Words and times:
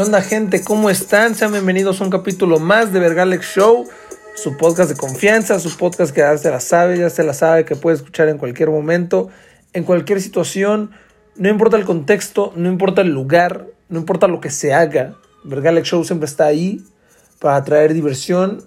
¿Qué 0.00 0.06
onda 0.06 0.22
gente? 0.22 0.64
¿Cómo 0.64 0.88
están? 0.88 1.34
Sean 1.34 1.52
bienvenidos 1.52 2.00
a 2.00 2.04
un 2.04 2.10
capítulo 2.10 2.58
más 2.58 2.90
de 2.90 3.00
Vergalex 3.00 3.44
Show, 3.54 3.86
su 4.34 4.56
podcast 4.56 4.88
de 4.88 4.96
confianza, 4.96 5.60
su 5.60 5.76
podcast 5.76 6.14
que 6.14 6.22
ya 6.22 6.38
se 6.38 6.50
la 6.50 6.58
sabe, 6.60 6.96
ya 6.96 7.10
se 7.10 7.22
la 7.22 7.34
sabe, 7.34 7.66
que 7.66 7.76
puede 7.76 7.96
escuchar 7.96 8.30
en 8.30 8.38
cualquier 8.38 8.70
momento, 8.70 9.28
en 9.74 9.84
cualquier 9.84 10.22
situación, 10.22 10.92
no 11.36 11.50
importa 11.50 11.76
el 11.76 11.84
contexto, 11.84 12.50
no 12.56 12.70
importa 12.70 13.02
el 13.02 13.08
lugar, 13.08 13.66
no 13.90 13.98
importa 13.98 14.26
lo 14.26 14.40
que 14.40 14.48
se 14.48 14.72
haga, 14.72 15.16
Vergalex 15.44 15.88
Show 15.88 16.02
siempre 16.02 16.24
está 16.24 16.46
ahí 16.46 16.82
para 17.38 17.62
traer 17.62 17.92
diversión 17.92 18.66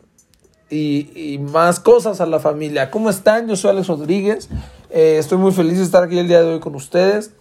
y, 0.69 1.09
y 1.15 1.39
más 1.39 1.79
cosas 1.79 2.21
a 2.21 2.27
la 2.27 2.39
familia. 2.39 2.91
¿Cómo 2.91 3.09
están? 3.09 3.47
Yo 3.47 3.55
soy 3.55 3.71
Alex 3.71 3.87
Rodríguez, 3.87 4.49
eh, 4.91 5.17
estoy 5.17 5.39
muy 5.39 5.51
feliz 5.51 5.79
de 5.79 5.83
estar 5.83 6.03
aquí 6.03 6.19
el 6.19 6.27
día 6.27 6.43
de 6.43 6.49
hoy 6.49 6.59
con 6.59 6.75
ustedes. 6.75 7.31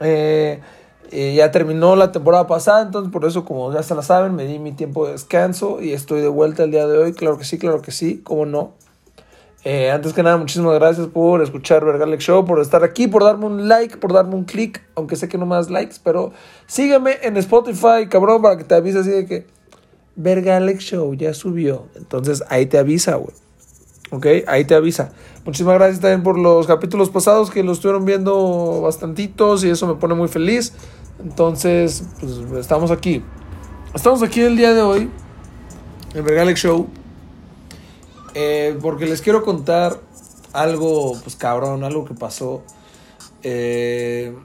Eh, 0.00 0.60
eh, 1.10 1.34
ya 1.34 1.50
terminó 1.50 1.96
la 1.96 2.12
temporada 2.12 2.46
pasada, 2.46 2.82
entonces 2.82 3.12
por 3.12 3.24
eso, 3.24 3.44
como 3.44 3.72
ya 3.72 3.82
se 3.82 3.94
la 3.94 4.02
saben, 4.02 4.34
me 4.34 4.44
di 4.44 4.58
mi 4.58 4.72
tiempo 4.72 5.06
de 5.06 5.12
descanso 5.12 5.82
y 5.82 5.92
estoy 5.92 6.20
de 6.20 6.28
vuelta 6.28 6.62
el 6.64 6.70
día 6.70 6.86
de 6.86 6.98
hoy. 6.98 7.12
Claro 7.12 7.36
que 7.36 7.44
sí, 7.44 7.58
claro 7.58 7.82
que 7.82 7.90
sí, 7.90 8.20
cómo 8.22 8.46
no. 8.46 8.74
Eh, 9.64 9.90
antes 9.90 10.14
que 10.14 10.22
nada, 10.22 10.38
muchísimas 10.38 10.74
gracias 10.74 11.08
por 11.08 11.42
escuchar 11.42 11.84
Vergalex 11.84 12.24
Show, 12.24 12.44
por 12.46 12.60
estar 12.60 12.82
aquí, 12.84 13.08
por 13.08 13.24
darme 13.24 13.46
un 13.46 13.68
like, 13.68 13.98
por 13.98 14.12
darme 14.12 14.36
un 14.36 14.44
click, 14.44 14.82
aunque 14.94 15.16
sé 15.16 15.28
que 15.28 15.36
no 15.36 15.44
más 15.44 15.68
likes, 15.68 15.96
pero 16.02 16.32
sígueme 16.66 17.18
en 17.22 17.36
Spotify, 17.36 18.06
cabrón, 18.08 18.40
para 18.40 18.56
que 18.56 18.64
te 18.64 18.74
avise 18.74 19.00
así 19.00 19.10
de 19.10 19.26
que 19.26 19.46
Vergalex 20.16 20.84
Show 20.84 21.12
ya 21.14 21.34
subió. 21.34 21.88
Entonces 21.96 22.42
ahí 22.48 22.66
te 22.66 22.78
avisa, 22.78 23.16
güey. 23.16 23.34
Ok, 24.12 24.26
ahí 24.48 24.64
te 24.64 24.74
avisa. 24.74 25.12
Muchísimas 25.44 25.74
gracias 25.74 26.00
también 26.00 26.22
por 26.22 26.36
los 26.38 26.66
capítulos 26.66 27.10
pasados 27.10 27.50
que 27.50 27.62
lo 27.62 27.72
estuvieron 27.72 28.04
viendo 28.04 28.80
bastantitos 28.80 29.62
y 29.64 29.70
eso 29.70 29.86
me 29.86 29.94
pone 29.94 30.14
muy 30.14 30.28
feliz. 30.28 30.72
Entonces, 31.22 32.04
pues 32.18 32.32
estamos 32.60 32.90
aquí. 32.90 33.22
Estamos 33.94 34.22
aquí 34.22 34.40
el 34.40 34.56
día 34.56 34.72
de 34.72 34.82
hoy 34.82 35.10
en 36.14 36.24
Vergalex 36.24 36.60
Show 36.60 36.88
eh, 38.34 38.78
porque 38.80 39.06
les 39.06 39.20
quiero 39.22 39.42
contar 39.42 40.00
algo, 40.52 41.18
pues 41.22 41.36
cabrón, 41.36 41.84
algo 41.84 42.04
que 42.04 42.14
pasó. 42.14 42.62
Eh, 43.42 44.36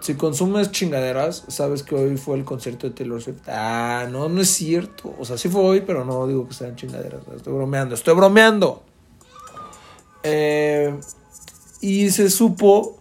si 0.00 0.14
consumes 0.14 0.72
chingaderas, 0.72 1.44
sabes 1.48 1.82
que 1.82 1.94
hoy 1.94 2.16
fue 2.16 2.36
el 2.36 2.44
concierto 2.44 2.88
de 2.88 2.94
Taylor 2.94 3.22
Swift. 3.22 3.48
Ah, 3.48 4.06
no, 4.10 4.28
no 4.28 4.40
es 4.40 4.50
cierto. 4.50 5.14
O 5.18 5.24
sea, 5.24 5.38
sí 5.38 5.48
fue 5.48 5.62
hoy, 5.62 5.80
pero 5.82 6.04
no 6.04 6.26
digo 6.26 6.46
que 6.46 6.54
sean 6.54 6.76
chingaderas. 6.76 7.22
Estoy 7.36 7.52
bromeando, 7.52 7.94
estoy 7.94 8.14
bromeando. 8.14 8.82
Eh, 10.22 10.98
y 11.80 12.10
se 12.10 12.30
supo 12.30 12.98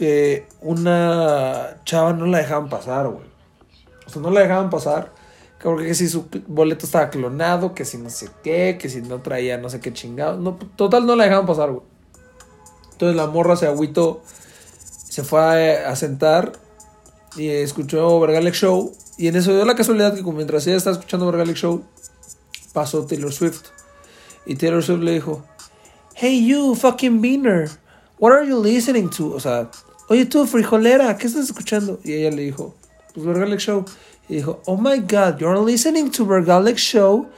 que 0.00 0.48
una 0.62 1.76
chava 1.84 2.14
no 2.14 2.24
la 2.24 2.38
dejaban 2.38 2.70
pasar, 2.70 3.06
güey. 3.08 3.26
O 4.06 4.08
sea, 4.08 4.22
no 4.22 4.30
la 4.30 4.40
dejaban 4.40 4.70
pasar. 4.70 5.12
Porque 5.62 5.88
que 5.88 5.94
si 5.94 6.08
su 6.08 6.26
boleto 6.46 6.86
estaba 6.86 7.10
clonado, 7.10 7.74
que 7.74 7.84
si 7.84 7.98
no 7.98 8.08
sé 8.08 8.30
qué, 8.42 8.78
que 8.80 8.88
si 8.88 9.02
no 9.02 9.20
traía 9.20 9.58
no 9.58 9.68
sé 9.68 9.78
qué 9.78 9.92
chingado. 9.92 10.38
No, 10.38 10.54
total, 10.74 11.04
no 11.04 11.16
la 11.16 11.24
dejaban 11.24 11.44
pasar, 11.44 11.70
güey. 11.70 11.82
Entonces 12.92 13.14
la 13.14 13.26
morra 13.26 13.56
se 13.56 13.66
agüitó, 13.66 14.22
se 14.78 15.22
fue 15.22 15.84
a, 15.84 15.90
a 15.90 15.96
sentar 15.96 16.52
y 17.36 17.48
escuchó 17.48 18.18
Vergalex 18.20 18.56
Show. 18.56 18.94
Y 19.18 19.28
en 19.28 19.36
eso 19.36 19.54
dio 19.54 19.66
la 19.66 19.74
casualidad 19.74 20.14
que 20.14 20.22
mientras 20.22 20.66
ella 20.66 20.78
estaba 20.78 20.96
escuchando 20.96 21.26
Vergalex 21.26 21.58
Show, 21.58 21.84
pasó 22.72 23.04
Taylor 23.04 23.34
Swift. 23.34 23.66
Y 24.46 24.54
Taylor 24.54 24.82
Swift 24.82 25.02
le 25.02 25.12
dijo, 25.12 25.44
Hey 26.14 26.46
you, 26.46 26.74
fucking 26.74 27.20
beaner, 27.20 27.68
what 28.18 28.32
are 28.32 28.48
you 28.48 28.62
listening 28.62 29.10
to? 29.10 29.34
O 29.34 29.40
sea, 29.40 29.70
oye 30.10 30.26
tú, 30.26 30.44
frijolera, 30.44 31.16
¿qué 31.16 31.28
estás 31.28 31.44
escuchando? 31.44 32.00
Y 32.02 32.14
ella 32.14 32.30
le 32.30 32.42
dijo, 32.42 32.74
pues 33.14 33.24
Vergalex 33.24 33.62
Show. 33.62 33.84
Y 34.28 34.36
dijo, 34.36 34.60
oh 34.66 34.76
my 34.76 34.98
god, 34.98 35.38
you're 35.38 35.64
listening 35.64 36.10
to 36.10 36.26
Vergalex 36.26 36.78
Show. 36.78 37.28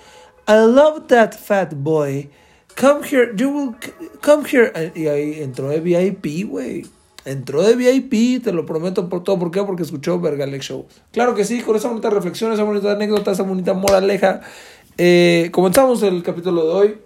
I 0.49 0.55
love 0.55 1.07
that 1.09 1.35
fat 1.35 1.75
boy. 1.75 2.31
Come 2.75 3.05
here, 3.05 3.31
you 3.37 3.51
will 3.51 3.77
come 4.23 4.45
here. 4.51 4.73
Y 4.95 5.07
ahí 5.07 5.43
entró 5.43 5.69
de 5.69 5.81
VIP, 5.81 6.49
güey. 6.49 6.87
Entró 7.27 7.63
de 7.63 7.77
VIP, 7.77 8.43
te 8.43 8.53
lo 8.53 8.65
prometo 8.65 9.07
por 9.11 9.23
todo. 9.23 9.39
¿Por 9.39 9.51
qué? 9.51 9.63
Porque 9.63 9.83
escuchó 9.83 10.19
Vergalex 10.19 10.65
Show. 10.65 10.87
Claro 11.13 11.35
que 11.35 11.45
sí, 11.45 11.61
con 11.61 11.77
esa 11.77 11.89
bonita 11.89 12.09
reflexión, 12.09 12.53
esa 12.53 12.65
bonita 12.65 12.93
anécdota, 12.93 13.33
esa 13.33 13.43
bonita 13.43 13.75
moraleja. 13.75 14.41
Eh, 14.97 15.51
comenzamos 15.53 16.03
el 16.03 16.23
capítulo 16.23 16.65
de 16.65 16.73
hoy. 16.73 16.99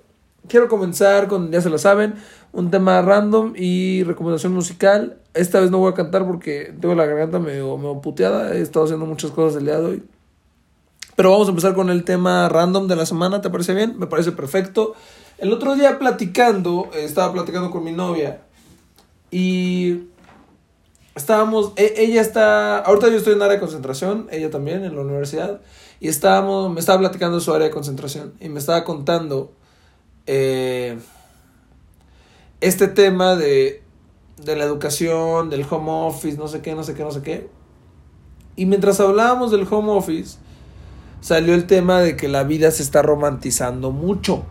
Quiero 0.46 0.68
comenzar 0.68 1.26
con, 1.26 1.50
ya 1.50 1.60
se 1.60 1.70
lo 1.70 1.78
saben, 1.78 2.14
un 2.52 2.70
tema 2.70 3.02
random 3.02 3.54
y 3.56 4.04
recomendación 4.04 4.52
musical. 4.54 5.18
Esta 5.36 5.60
vez 5.60 5.70
no 5.70 5.78
voy 5.78 5.92
a 5.92 5.94
cantar 5.94 6.26
porque 6.26 6.74
tengo 6.80 6.94
la 6.94 7.06
garganta 7.06 7.38
medio, 7.38 7.76
medio 7.76 8.00
puteada. 8.00 8.54
He 8.54 8.62
estado 8.62 8.86
haciendo 8.86 9.06
muchas 9.06 9.30
cosas 9.30 9.58
el 9.58 9.66
día 9.66 9.78
de 9.78 9.84
hoy. 9.84 10.02
Pero 11.14 11.30
vamos 11.30 11.46
a 11.46 11.50
empezar 11.50 11.74
con 11.74 11.90
el 11.90 12.04
tema 12.04 12.48
random 12.48 12.88
de 12.88 12.96
la 12.96 13.06
semana. 13.06 13.40
¿Te 13.40 13.50
parece 13.50 13.74
bien? 13.74 13.98
Me 13.98 14.06
parece 14.06 14.32
perfecto. 14.32 14.94
El 15.38 15.52
otro 15.52 15.74
día 15.74 15.98
platicando, 15.98 16.90
estaba 16.94 17.32
platicando 17.32 17.70
con 17.70 17.84
mi 17.84 17.92
novia 17.92 18.40
y 19.30 20.04
estábamos, 21.14 21.72
e- 21.76 21.94
ella 21.98 22.20
está, 22.20 22.78
ahorita 22.78 23.08
yo 23.08 23.16
estoy 23.16 23.34
en 23.34 23.42
área 23.42 23.54
de 23.54 23.60
concentración, 23.60 24.28
ella 24.30 24.50
también 24.50 24.84
en 24.84 24.94
la 24.94 25.02
universidad, 25.02 25.60
y 26.00 26.08
estábamos, 26.08 26.72
me 26.72 26.80
estaba 26.80 26.98
platicando 27.00 27.40
su 27.40 27.52
área 27.52 27.66
de 27.66 27.72
concentración 27.72 28.34
y 28.40 28.48
me 28.48 28.58
estaba 28.58 28.84
contando 28.84 29.52
eh, 30.26 30.98
este 32.60 32.88
tema 32.88 33.36
de, 33.36 33.82
de 34.36 34.56
la 34.56 34.64
educación, 34.64 35.50
del 35.50 35.64
home 35.68 35.90
office, 35.90 36.36
no 36.36 36.48
sé 36.48 36.60
qué, 36.60 36.74
no 36.74 36.82
sé 36.82 36.94
qué, 36.94 37.02
no 37.02 37.10
sé 37.10 37.22
qué. 37.22 37.48
Y 38.54 38.66
mientras 38.66 39.00
hablábamos 39.00 39.50
del 39.50 39.66
home 39.70 39.92
office, 39.92 40.38
salió 41.20 41.54
el 41.54 41.66
tema 41.66 42.00
de 42.00 42.16
que 42.16 42.28
la 42.28 42.44
vida 42.44 42.70
se 42.70 42.82
está 42.82 43.02
romantizando 43.02 43.90
mucho. 43.90 44.44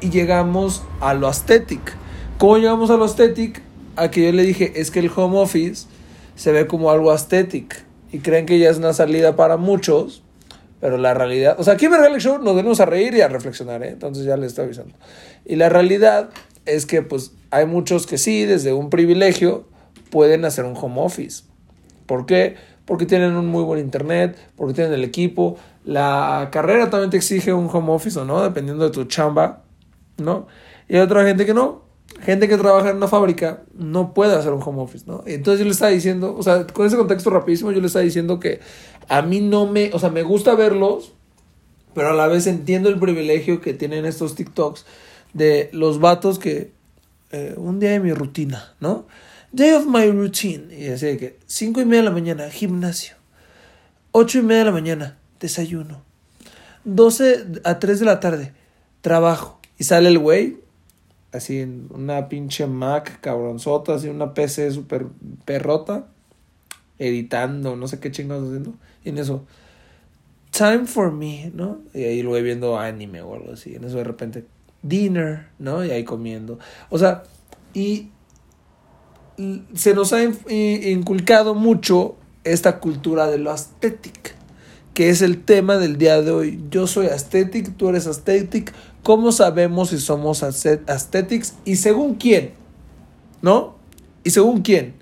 Y 0.00 0.10
llegamos 0.10 0.82
a 1.00 1.14
lo 1.14 1.28
aesthetic. 1.28 1.96
¿Cómo 2.38 2.58
llegamos 2.58 2.90
a 2.90 2.96
lo 2.96 3.04
aesthetic? 3.04 3.62
A 3.96 4.10
que 4.10 4.24
yo 4.24 4.32
le 4.32 4.42
dije, 4.42 4.72
es 4.80 4.90
que 4.90 4.98
el 4.98 5.10
home 5.14 5.38
office 5.38 5.86
se 6.34 6.52
ve 6.52 6.66
como 6.66 6.90
algo 6.90 7.12
aesthetic. 7.12 7.84
Y 8.12 8.18
creen 8.18 8.46
que 8.46 8.58
ya 8.58 8.70
es 8.70 8.78
una 8.78 8.92
salida 8.92 9.36
para 9.36 9.56
muchos. 9.56 10.22
Pero 10.80 10.98
la 10.98 11.14
realidad, 11.14 11.56
o 11.58 11.64
sea, 11.64 11.74
aquí 11.74 11.86
en 11.86 11.92
Vergalex 11.92 12.22
Show 12.22 12.42
nos 12.42 12.54
venimos 12.54 12.78
a 12.80 12.84
reír 12.84 13.14
y 13.14 13.22
a 13.22 13.28
reflexionar, 13.28 13.82
¿eh? 13.82 13.90
Entonces 13.90 14.26
ya 14.26 14.36
les 14.36 14.48
estoy 14.48 14.66
avisando. 14.66 14.94
Y 15.46 15.56
la 15.56 15.70
realidad 15.70 16.28
es 16.66 16.84
que 16.84 17.00
pues 17.00 17.32
hay 17.54 17.66
muchos 17.66 18.08
que 18.08 18.18
sí, 18.18 18.44
desde 18.44 18.72
un 18.72 18.90
privilegio, 18.90 19.64
pueden 20.10 20.44
hacer 20.44 20.64
un 20.64 20.76
home 20.76 21.00
office. 21.00 21.44
¿Por 22.04 22.26
qué? 22.26 22.56
Porque 22.84 23.06
tienen 23.06 23.36
un 23.36 23.46
muy 23.46 23.62
buen 23.62 23.78
internet, 23.78 24.36
porque 24.56 24.74
tienen 24.74 24.92
el 24.92 25.04
equipo. 25.04 25.56
La 25.84 26.48
carrera 26.50 26.90
también 26.90 27.10
te 27.10 27.16
exige 27.16 27.52
un 27.52 27.68
home 27.72 27.92
office 27.92 28.18
o 28.18 28.24
no, 28.24 28.42
dependiendo 28.42 28.84
de 28.84 28.90
tu 28.90 29.04
chamba, 29.04 29.62
¿no? 30.16 30.48
Y 30.88 30.96
hay 30.96 31.02
otra 31.02 31.24
gente 31.24 31.46
que 31.46 31.54
no. 31.54 31.84
Gente 32.22 32.48
que 32.48 32.56
trabaja 32.58 32.90
en 32.90 32.96
una 32.96 33.06
fábrica 33.06 33.62
no 33.72 34.14
puede 34.14 34.34
hacer 34.34 34.52
un 34.52 34.60
home 34.60 34.82
office, 34.82 35.04
¿no? 35.06 35.22
Entonces 35.24 35.60
yo 35.60 35.64
le 35.64 35.70
estaba 35.70 35.92
diciendo, 35.92 36.34
o 36.36 36.42
sea, 36.42 36.66
con 36.66 36.86
ese 36.86 36.96
contexto 36.96 37.30
rapidísimo, 37.30 37.70
yo 37.70 37.80
le 37.80 37.86
estaba 37.86 38.04
diciendo 38.04 38.40
que 38.40 38.58
a 39.08 39.22
mí 39.22 39.40
no 39.40 39.68
me, 39.68 39.92
o 39.92 40.00
sea, 40.00 40.10
me 40.10 40.24
gusta 40.24 40.56
verlos, 40.56 41.12
pero 41.94 42.08
a 42.08 42.14
la 42.14 42.26
vez 42.26 42.48
entiendo 42.48 42.88
el 42.88 42.98
privilegio 42.98 43.60
que 43.60 43.74
tienen 43.74 44.06
estos 44.06 44.34
TikToks 44.34 44.84
de 45.34 45.70
los 45.72 46.00
vatos 46.00 46.40
que 46.40 46.72
eh, 47.34 47.54
un 47.56 47.80
día 47.80 47.90
de 47.90 47.98
mi 47.98 48.12
rutina, 48.12 48.74
¿no? 48.78 49.08
Day 49.50 49.72
of 49.72 49.86
my 49.86 50.08
routine. 50.08 50.72
Y 50.72 50.86
así 50.86 51.06
de 51.06 51.16
que 51.16 51.38
5 51.46 51.80
y 51.80 51.84
media 51.84 52.02
de 52.02 52.08
la 52.08 52.14
mañana, 52.14 52.48
gimnasio. 52.48 53.16
8 54.12 54.38
y 54.38 54.42
media 54.42 54.58
de 54.60 54.64
la 54.66 54.70
mañana, 54.70 55.18
desayuno. 55.40 56.04
12 56.84 57.62
a 57.64 57.80
3 57.80 57.98
de 57.98 58.06
la 58.06 58.20
tarde, 58.20 58.52
trabajo. 59.00 59.58
Y 59.80 59.84
sale 59.84 60.10
el 60.10 60.20
güey, 60.20 60.58
así 61.32 61.58
en 61.58 61.88
una 61.90 62.28
pinche 62.28 62.68
Mac 62.68 63.18
cabronzota, 63.20 63.94
así 63.94 64.06
una 64.08 64.32
PC 64.32 64.70
super 64.70 65.06
perrota, 65.44 66.06
editando, 67.00 67.74
no 67.74 67.88
sé 67.88 67.98
qué 67.98 68.12
chingados 68.12 68.46
haciendo. 68.46 68.74
Y 69.04 69.08
en 69.08 69.18
eso, 69.18 69.44
time 70.52 70.86
for 70.86 71.10
me, 71.10 71.50
¿no? 71.52 71.80
Y 71.92 72.04
ahí 72.04 72.22
lo 72.22 72.30
voy 72.30 72.42
viendo 72.42 72.78
anime 72.78 73.22
o 73.22 73.34
algo 73.34 73.54
así. 73.54 73.74
En 73.74 73.82
eso 73.82 73.96
de 73.96 74.04
repente, 74.04 74.44
dinner, 74.84 75.48
¿no? 75.58 75.84
Y 75.84 75.90
ahí 75.90 76.04
comiendo. 76.04 76.60
O 76.90 76.98
sea, 76.98 77.24
y 77.72 78.10
se 79.74 79.94
nos 79.94 80.12
ha 80.12 80.22
inculcado 80.22 81.56
mucho 81.56 82.14
esta 82.44 82.78
cultura 82.78 83.26
de 83.26 83.38
lo 83.38 83.50
aesthetic, 83.50 84.36
que 84.92 85.08
es 85.08 85.22
el 85.22 85.42
tema 85.42 85.78
del 85.78 85.96
día 85.98 86.22
de 86.22 86.30
hoy. 86.30 86.62
Yo 86.70 86.86
soy 86.86 87.06
aesthetic, 87.06 87.76
tú 87.76 87.88
eres 87.88 88.06
aesthetic. 88.06 88.72
¿Cómo 89.02 89.32
sabemos 89.32 89.88
si 89.90 89.98
somos 89.98 90.42
aesthetics 90.42 91.54
y 91.64 91.76
según 91.76 92.14
quién? 92.14 92.52
¿No? 93.42 93.76
¿Y 94.22 94.30
según 94.30 94.62
quién? 94.62 94.94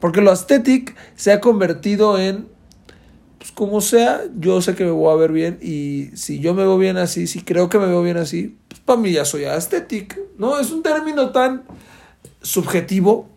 Porque 0.00 0.20
lo 0.20 0.30
aesthetic 0.30 0.96
se 1.14 1.32
ha 1.32 1.40
convertido 1.40 2.18
en 2.18 2.48
pues 3.44 3.52
como 3.52 3.82
sea, 3.82 4.22
yo 4.38 4.62
sé 4.62 4.74
que 4.74 4.86
me 4.86 4.90
voy 4.90 5.12
a 5.12 5.16
ver 5.16 5.30
bien 5.30 5.58
y 5.60 6.08
si 6.14 6.40
yo 6.40 6.54
me 6.54 6.62
veo 6.62 6.78
bien 6.78 6.96
así, 6.96 7.26
si 7.26 7.42
creo 7.42 7.68
que 7.68 7.78
me 7.78 7.84
veo 7.84 8.02
bien 8.02 8.16
así, 8.16 8.56
pues 8.68 8.80
para 8.80 8.98
mí 8.98 9.12
ya 9.12 9.26
soy 9.26 9.44
aesthetic, 9.44 10.18
¿no? 10.38 10.58
Es 10.58 10.70
un 10.70 10.82
término 10.82 11.28
tan 11.28 11.64
subjetivo, 12.40 13.28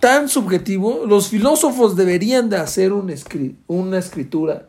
tan 0.00 0.28
subjetivo. 0.28 1.06
Los 1.06 1.28
filósofos 1.28 1.94
deberían 1.94 2.50
de 2.50 2.56
hacer 2.56 2.92
una 2.92 3.98
escritura 3.98 4.66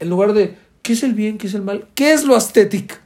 en 0.00 0.10
lugar 0.10 0.32
de 0.32 0.56
qué 0.82 0.94
es 0.94 1.04
el 1.04 1.14
bien, 1.14 1.38
qué 1.38 1.46
es 1.46 1.54
el 1.54 1.62
mal, 1.62 1.86
qué 1.94 2.14
es 2.14 2.24
lo 2.24 2.36
estético. 2.36 2.96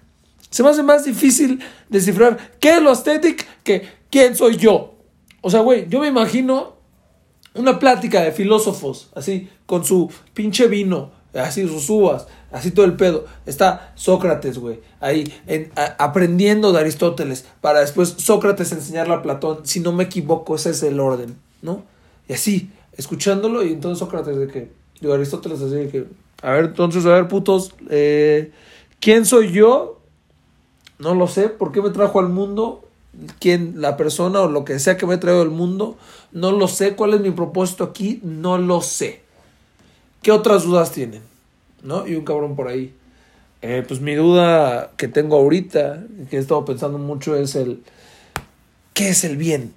Se 0.48 0.62
me 0.62 0.70
hace 0.70 0.82
más 0.82 1.04
difícil 1.04 1.60
descifrar 1.90 2.52
qué 2.60 2.76
es 2.76 2.82
lo 2.82 2.92
estético 2.92 3.44
que 3.62 3.86
quién 4.10 4.34
soy 4.34 4.56
yo. 4.56 4.94
O 5.42 5.50
sea, 5.50 5.60
güey, 5.60 5.86
yo 5.90 6.00
me 6.00 6.08
imagino 6.08 6.77
una 7.54 7.78
plática 7.78 8.22
de 8.22 8.32
filósofos, 8.32 9.10
así, 9.14 9.48
con 9.66 9.84
su 9.84 10.10
pinche 10.34 10.68
vino, 10.68 11.10
así 11.34 11.66
sus 11.66 11.88
uvas, 11.90 12.26
así 12.52 12.70
todo 12.70 12.86
el 12.86 12.94
pedo. 12.94 13.26
Está 13.46 13.92
Sócrates, 13.94 14.58
güey, 14.58 14.80
ahí 15.00 15.32
aprendiendo 15.98 16.72
de 16.72 16.80
Aristóteles, 16.80 17.46
para 17.60 17.80
después 17.80 18.14
Sócrates 18.18 18.72
enseñarle 18.72 19.14
a 19.14 19.22
Platón. 19.22 19.60
Si 19.64 19.80
no 19.80 19.92
me 19.92 20.04
equivoco, 20.04 20.54
ese 20.56 20.70
es 20.70 20.82
el 20.82 21.00
orden, 21.00 21.36
¿no? 21.62 21.84
Y 22.28 22.34
así, 22.34 22.70
escuchándolo, 22.96 23.62
y 23.62 23.72
entonces 23.72 23.98
Sócrates 23.98 24.36
de 24.36 24.48
que, 24.48 24.70
digo, 25.00 25.14
Aristóteles 25.14 25.60
así 25.60 25.74
de 25.74 25.88
que, 25.88 26.06
a 26.42 26.52
ver, 26.52 26.66
entonces, 26.66 27.04
a 27.04 27.10
ver, 27.10 27.28
putos, 27.28 27.74
eh, 27.90 28.52
¿quién 29.00 29.26
soy 29.26 29.50
yo? 29.50 30.00
No 30.98 31.14
lo 31.14 31.26
sé, 31.26 31.48
¿por 31.48 31.72
qué 31.72 31.82
me 31.82 31.90
trajo 31.90 32.20
al 32.20 32.28
mundo? 32.28 32.87
Quién, 33.40 33.80
la 33.80 33.96
persona 33.96 34.40
o 34.40 34.48
lo 34.48 34.64
que 34.64 34.78
sea 34.78 34.96
que 34.96 35.06
me 35.06 35.14
ha 35.14 35.20
traído 35.20 35.42
al 35.42 35.50
mundo. 35.50 35.96
No 36.32 36.52
lo 36.52 36.68
sé. 36.68 36.94
¿Cuál 36.94 37.14
es 37.14 37.20
mi 37.20 37.30
propósito 37.30 37.84
aquí? 37.84 38.20
No 38.22 38.58
lo 38.58 38.80
sé. 38.80 39.22
¿Qué 40.22 40.32
otras 40.32 40.64
dudas 40.64 40.92
tienen? 40.92 41.22
¿No? 41.82 42.06
Y 42.06 42.14
un 42.14 42.24
cabrón 42.24 42.56
por 42.56 42.68
ahí. 42.68 42.94
Eh, 43.62 43.84
pues 43.86 44.00
mi 44.00 44.14
duda 44.14 44.92
que 44.96 45.08
tengo 45.08 45.36
ahorita, 45.36 46.04
que 46.30 46.36
he 46.36 46.40
estado 46.40 46.64
pensando 46.64 46.98
mucho, 46.98 47.36
es 47.36 47.54
el. 47.54 47.82
¿Qué 48.94 49.10
es 49.10 49.24
el 49.24 49.36
bien? 49.36 49.74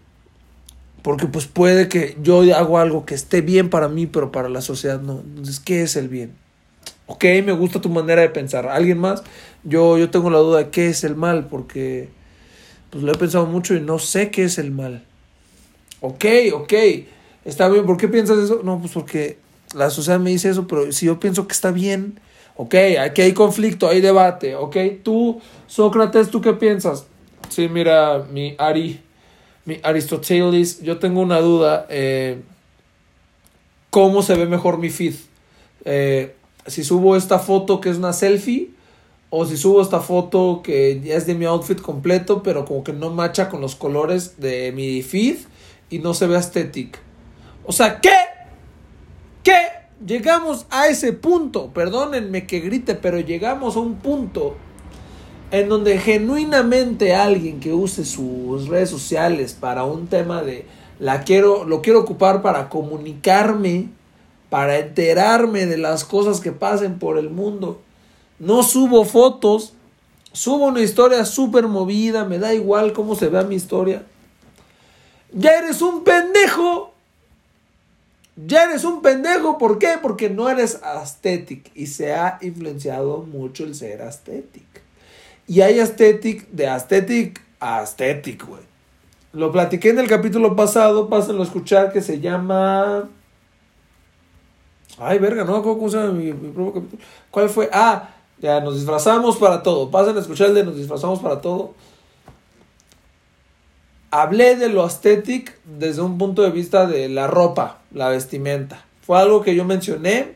Porque 1.01 1.25
pues 1.25 1.47
puede 1.47 1.89
que 1.89 2.15
yo 2.21 2.41
hago 2.55 2.77
algo 2.77 3.05
que 3.05 3.15
esté 3.15 3.41
bien 3.41 3.69
para 3.69 3.87
mí, 3.87 4.05
pero 4.05 4.31
para 4.31 4.49
la 4.49 4.61
sociedad 4.61 5.01
no. 5.01 5.21
Entonces, 5.21 5.59
¿qué 5.59 5.81
es 5.81 5.95
el 5.95 6.09
bien? 6.09 6.33
Ok, 7.07 7.25
me 7.43 7.51
gusta 7.51 7.81
tu 7.81 7.89
manera 7.89 8.21
de 8.21 8.29
pensar. 8.29 8.67
¿Alguien 8.67 8.99
más? 8.99 9.23
Yo, 9.63 9.97
yo 9.97 10.09
tengo 10.11 10.29
la 10.29 10.39
duda 10.39 10.59
de 10.59 10.69
qué 10.69 10.89
es 10.89 11.03
el 11.03 11.15
mal, 11.15 11.47
porque 11.47 12.09
pues 12.91 13.03
lo 13.03 13.11
he 13.11 13.17
pensado 13.17 13.47
mucho 13.47 13.73
y 13.73 13.81
no 13.81 13.97
sé 13.97 14.29
qué 14.29 14.43
es 14.43 14.59
el 14.59 14.71
mal. 14.71 15.03
Ok, 16.01 16.25
ok, 16.53 16.73
está 17.45 17.69
bien, 17.69 17.85
¿por 17.85 17.97
qué 17.97 18.07
piensas 18.07 18.37
eso? 18.37 18.61
No, 18.63 18.79
pues 18.79 18.91
porque 18.91 19.37
la 19.73 19.89
sociedad 19.89 20.19
me 20.19 20.29
dice 20.29 20.49
eso, 20.49 20.67
pero 20.67 20.91
si 20.91 21.05
yo 21.07 21.19
pienso 21.19 21.47
que 21.47 21.53
está 21.53 21.71
bien, 21.71 22.19
ok, 22.57 22.75
aquí 22.99 23.21
hay 23.21 23.33
conflicto, 23.33 23.87
hay 23.87 24.01
debate, 24.01 24.55
ok, 24.55 24.75
tú, 25.03 25.41
Sócrates, 25.67 26.29
¿tú 26.29 26.41
qué 26.41 26.53
piensas? 26.53 27.05
Sí, 27.49 27.69
mira, 27.69 28.25
mi 28.29 28.55
Ari, 28.57 28.99
mi 29.65 29.79
Aristoteles, 29.83 30.81
yo 30.81 30.99
tengo 30.99 31.21
una 31.21 31.39
duda, 31.39 31.85
eh, 31.89 32.41
¿cómo 33.89 34.21
se 34.21 34.35
ve 34.35 34.47
mejor 34.47 34.79
mi 34.79 34.89
feed? 34.89 35.15
Eh, 35.85 36.35
si 36.67 36.83
subo 36.83 37.15
esta 37.15 37.39
foto 37.39 37.79
que 37.79 37.89
es 37.89 37.97
una 37.97 38.11
selfie, 38.13 38.69
o 39.33 39.45
si 39.45 39.55
subo 39.55 39.81
esta 39.81 40.01
foto 40.01 40.61
que 40.61 40.99
ya 41.01 41.15
es 41.15 41.25
de 41.25 41.35
mi 41.35 41.45
outfit 41.45 41.81
completo, 41.81 42.43
pero 42.43 42.65
como 42.65 42.83
que 42.83 42.91
no 42.91 43.09
macha 43.09 43.49
con 43.49 43.61
los 43.61 43.75
colores 43.75 44.39
de 44.39 44.73
mi 44.73 45.01
feed 45.01 45.37
y 45.89 45.99
no 45.99 46.13
se 46.13 46.27
ve 46.27 46.37
estético. 46.37 46.99
O 47.65 47.71
sea, 47.71 48.01
¿qué? 48.01 48.13
¿Qué? 49.41 49.57
Llegamos 50.05 50.65
a 50.69 50.87
ese 50.87 51.13
punto, 51.13 51.71
perdónenme 51.73 52.45
que 52.45 52.59
grite, 52.59 52.93
pero 52.95 53.21
llegamos 53.21 53.77
a 53.77 53.79
un 53.79 53.95
punto 53.95 54.57
en 55.51 55.69
donde 55.69 55.97
genuinamente 55.97 57.15
alguien 57.15 57.61
que 57.61 57.73
use 57.73 58.03
sus 58.03 58.67
redes 58.67 58.89
sociales 58.89 59.55
para 59.57 59.85
un 59.85 60.07
tema 60.07 60.41
de 60.41 60.65
la 60.99 61.21
quiero 61.21 61.63
lo 61.63 61.81
quiero 61.81 62.01
ocupar 62.01 62.41
para 62.41 62.67
comunicarme, 62.67 63.87
para 64.49 64.77
enterarme 64.79 65.67
de 65.67 65.77
las 65.77 66.03
cosas 66.03 66.41
que 66.41 66.51
pasen 66.51 66.99
por 66.99 67.17
el 67.17 67.29
mundo 67.29 67.79
no 68.41 68.63
subo 68.63 69.05
fotos, 69.05 69.73
subo 70.33 70.65
una 70.65 70.81
historia 70.81 71.25
súper 71.25 71.67
movida, 71.67 72.25
me 72.25 72.39
da 72.39 72.55
igual 72.55 72.91
cómo 72.91 73.13
se 73.13 73.29
vea 73.29 73.43
mi 73.43 73.53
historia. 73.53 74.03
Ya 75.31 75.51
eres 75.59 75.79
un 75.83 76.03
pendejo. 76.03 76.91
Ya 78.47 78.63
eres 78.63 78.83
un 78.83 79.03
pendejo, 79.03 79.59
¿por 79.59 79.77
qué? 79.77 79.99
Porque 80.01 80.31
no 80.31 80.49
eres 80.49 80.79
aesthetic 80.81 81.69
y 81.75 81.85
se 81.85 82.13
ha 82.13 82.39
influenciado 82.41 83.19
mucho 83.19 83.63
el 83.63 83.75
ser 83.75 84.01
aesthetic. 84.01 84.65
Y 85.47 85.61
hay 85.61 85.79
aesthetic 85.79 86.49
de 86.49 86.67
aesthetic 86.67 87.43
a 87.59 87.81
aesthetic, 87.81 88.43
güey. 88.47 88.63
Lo 89.33 89.51
platiqué 89.51 89.89
en 89.89 89.99
el 89.99 90.07
capítulo 90.07 90.55
pasado, 90.55 91.09
pásenlo 91.09 91.43
a 91.43 91.45
escuchar, 91.45 91.93
que 91.93 92.01
se 92.01 92.19
llama... 92.19 93.07
Ay, 94.97 95.19
verga, 95.19 95.43
no 95.43 95.61
cómo 95.61 95.89
se 95.89 95.97
llama 95.97 96.13
mi, 96.13 96.33
mi 96.33 96.49
propio 96.49 96.81
capítulo. 96.81 97.03
¿Cuál 97.29 97.49
fue? 97.49 97.69
Ah, 97.71 98.09
ya, 98.41 98.59
nos 98.59 98.75
disfrazamos 98.75 99.37
para 99.37 99.61
todo. 99.61 99.91
Pasen 99.91 100.17
a 100.17 100.19
escuchar 100.19 100.47
el 100.47 100.55
de 100.55 100.63
nos 100.63 100.75
disfrazamos 100.75 101.19
para 101.19 101.41
todo. 101.41 101.73
Hablé 104.09 104.55
de 104.55 104.67
lo 104.67 104.83
aesthetic 104.83 105.57
desde 105.63 106.01
un 106.01 106.17
punto 106.17 106.41
de 106.41 106.49
vista 106.49 106.87
de 106.87 107.07
la 107.07 107.27
ropa, 107.27 107.79
la 107.93 108.09
vestimenta. 108.09 108.83
Fue 109.03 109.19
algo 109.19 109.41
que 109.41 109.55
yo 109.55 109.63
mencioné, 109.63 110.35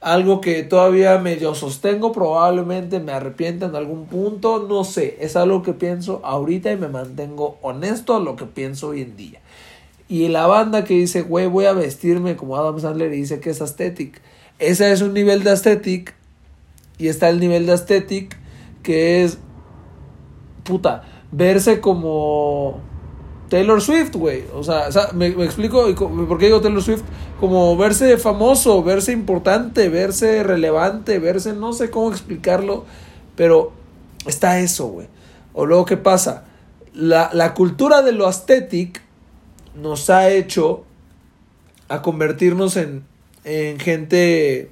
algo 0.00 0.40
que 0.40 0.64
todavía 0.64 1.16
medio 1.18 1.54
sostengo, 1.54 2.12
probablemente 2.12 3.00
me 3.00 3.12
arrepienta 3.12 3.66
en 3.66 3.76
algún 3.76 4.06
punto, 4.06 4.66
no 4.68 4.84
sé, 4.84 5.16
es 5.20 5.34
algo 5.36 5.62
que 5.62 5.72
pienso 5.72 6.20
ahorita 6.24 6.72
y 6.72 6.76
me 6.76 6.88
mantengo 6.88 7.58
honesto 7.62 8.16
a 8.16 8.20
lo 8.20 8.36
que 8.36 8.44
pienso 8.44 8.88
hoy 8.88 9.02
en 9.02 9.16
día. 9.16 9.40
Y 10.08 10.28
la 10.28 10.46
banda 10.46 10.84
que 10.84 10.94
dice, 10.94 11.22
güey, 11.22 11.46
voy 11.46 11.64
a 11.64 11.72
vestirme 11.72 12.36
como 12.36 12.56
Adam 12.56 12.78
Sandler 12.80 13.12
y 13.14 13.18
dice 13.18 13.40
que 13.40 13.50
es 13.50 13.62
aesthetic. 13.62 14.20
Ese 14.58 14.92
es 14.92 15.00
un 15.00 15.14
nivel 15.14 15.42
de 15.42 15.50
aesthetic 15.50 16.14
y 16.98 17.08
está 17.08 17.28
el 17.28 17.40
nivel 17.40 17.66
de 17.66 17.72
aesthetic 17.72 18.36
que 18.82 19.24
es, 19.24 19.38
puta, 20.62 21.04
verse 21.32 21.80
como 21.80 22.80
Taylor 23.48 23.80
Swift, 23.80 24.14
güey. 24.14 24.44
O 24.54 24.62
sea, 24.62 24.88
me, 25.14 25.28
explico 25.28 25.92
por 25.94 26.38
qué 26.38 26.46
digo 26.46 26.60
Taylor 26.60 26.82
Swift. 26.82 27.02
Como 27.40 27.76
verse 27.76 28.16
famoso, 28.18 28.82
verse 28.82 29.12
importante, 29.12 29.88
verse 29.88 30.42
relevante, 30.42 31.18
verse, 31.18 31.52
no 31.52 31.72
sé 31.72 31.90
cómo 31.90 32.10
explicarlo, 32.10 32.84
pero 33.36 33.72
está 34.26 34.60
eso, 34.60 34.86
güey. 34.86 35.08
O 35.52 35.66
luego, 35.66 35.84
¿qué 35.84 35.96
pasa? 35.96 36.44
La, 36.92 37.30
la 37.32 37.54
cultura 37.54 38.02
de 38.02 38.12
lo 38.12 38.26
aesthetic 38.26 39.02
nos 39.74 40.10
ha 40.10 40.30
hecho 40.30 40.84
a 41.88 42.02
convertirnos 42.02 42.76
en, 42.76 43.04
en 43.44 43.78
gente 43.78 44.70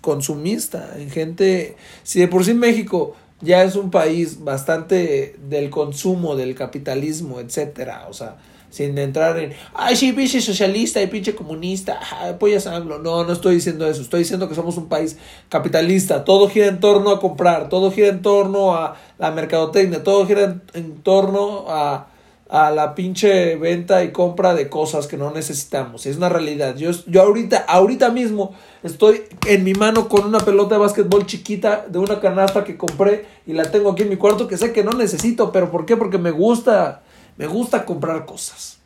consumista, 0.00 0.94
en 0.96 1.10
gente, 1.10 1.76
si 2.02 2.20
de 2.20 2.28
por 2.28 2.44
sí 2.44 2.54
México 2.54 3.16
ya 3.40 3.62
es 3.62 3.76
un 3.76 3.90
país 3.90 4.44
bastante 4.44 5.36
del 5.48 5.70
consumo, 5.70 6.36
del 6.36 6.54
capitalismo, 6.54 7.40
etcétera, 7.40 8.06
o 8.08 8.12
sea, 8.12 8.36
sin 8.70 8.96
entrar 8.98 9.38
en, 9.38 9.52
ay, 9.74 9.96
sí, 9.96 10.12
pinche 10.12 10.40
socialista 10.40 11.02
y 11.02 11.08
pinche 11.08 11.34
comunista, 11.34 11.98
apoyas 12.28 12.66
a 12.66 12.78
No, 12.80 12.98
no 12.98 13.32
estoy 13.32 13.56
diciendo 13.56 13.86
eso, 13.86 14.02
estoy 14.02 14.20
diciendo 14.20 14.48
que 14.48 14.54
somos 14.54 14.76
un 14.76 14.88
país 14.88 15.16
capitalista, 15.48 16.24
todo 16.24 16.48
gira 16.48 16.66
en 16.66 16.80
torno 16.80 17.10
a 17.10 17.20
comprar, 17.20 17.68
todo 17.68 17.90
gira 17.90 18.08
en 18.08 18.22
torno 18.22 18.74
a 18.74 18.96
la 19.18 19.30
mercadotecnia, 19.32 20.04
todo 20.04 20.26
gira 20.26 20.60
en 20.74 20.96
torno 21.02 21.64
a 21.68 22.06
a 22.50 22.72
la 22.72 22.96
pinche 22.96 23.54
venta 23.54 24.02
y 24.02 24.10
compra 24.10 24.54
de 24.54 24.68
cosas 24.68 25.06
que 25.06 25.16
no 25.16 25.30
necesitamos. 25.30 26.04
Es 26.04 26.16
una 26.16 26.28
realidad. 26.28 26.76
Yo, 26.76 26.90
yo 27.06 27.22
ahorita, 27.22 27.58
ahorita 27.58 28.10
mismo 28.10 28.54
estoy 28.82 29.22
en 29.46 29.62
mi 29.62 29.72
mano 29.72 30.08
con 30.08 30.26
una 30.26 30.40
pelota 30.40 30.74
de 30.74 30.80
básquetbol 30.80 31.26
chiquita 31.26 31.86
de 31.88 32.00
una 32.00 32.18
canasta 32.18 32.64
que 32.64 32.76
compré 32.76 33.24
y 33.46 33.52
la 33.52 33.70
tengo 33.70 33.92
aquí 33.92 34.02
en 34.02 34.08
mi 34.08 34.16
cuarto 34.16 34.48
que 34.48 34.56
sé 34.56 34.72
que 34.72 34.82
no 34.82 34.92
necesito, 34.92 35.52
pero 35.52 35.70
¿por 35.70 35.86
qué? 35.86 35.96
Porque 35.96 36.18
me 36.18 36.32
gusta, 36.32 37.02
me 37.36 37.46
gusta 37.46 37.84
comprar 37.84 38.26
cosas. 38.26 38.78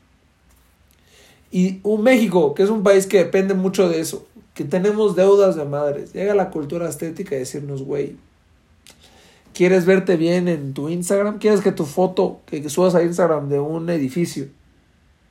Y 1.50 1.80
un 1.84 2.02
México, 2.02 2.52
que 2.52 2.64
es 2.64 2.68
un 2.68 2.82
país 2.82 3.06
que 3.06 3.18
depende 3.18 3.54
mucho 3.54 3.88
de 3.88 4.00
eso, 4.00 4.26
que 4.52 4.64
tenemos 4.64 5.16
deudas 5.16 5.56
de 5.56 5.64
madres, 5.64 6.12
llega 6.12 6.34
la 6.34 6.50
cultura 6.50 6.86
estética 6.86 7.34
y 7.34 7.38
decirnos, 7.38 7.82
güey, 7.82 8.16
¿Quieres 9.54 9.86
verte 9.86 10.16
bien 10.16 10.48
en 10.48 10.74
tu 10.74 10.88
Instagram? 10.88 11.38
¿Quieres 11.38 11.60
que 11.60 11.70
tu 11.70 11.86
foto 11.86 12.40
que, 12.44 12.68
subas 12.68 12.96
a 12.96 13.04
Instagram 13.04 13.48
de 13.48 13.60
un 13.60 13.88
edificio? 13.88 14.48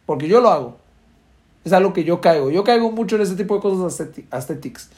Porque 0.05 0.29
yo 0.29 0.39
lo 0.39 0.49
hago. 0.49 0.77
Es 1.65 1.73
algo 1.73 1.91
que 1.91 2.05
yo 2.05 2.21
caigo. 2.21 2.49
Yo 2.49 2.63
caigo 2.63 2.89
mucho 2.91 3.17
en 3.17 3.23
ese 3.23 3.35
tipo 3.35 3.55
de 3.55 3.61
cosas 3.61 4.09
aesthetics. 4.31 4.89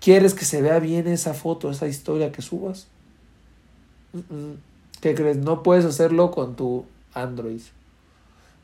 ¿Quieres 0.00 0.34
que 0.34 0.44
se 0.44 0.60
vea 0.60 0.78
bien 0.80 1.06
esa 1.08 1.32
foto, 1.32 1.70
esa 1.70 1.88
historia 1.88 2.30
que 2.30 2.42
subas? 2.42 2.88
¿Qué 5.00 5.14
crees? 5.14 5.38
No 5.38 5.62
puedes 5.62 5.86
hacerlo 5.86 6.30
con 6.30 6.56
tu 6.56 6.84
Android. 7.14 7.62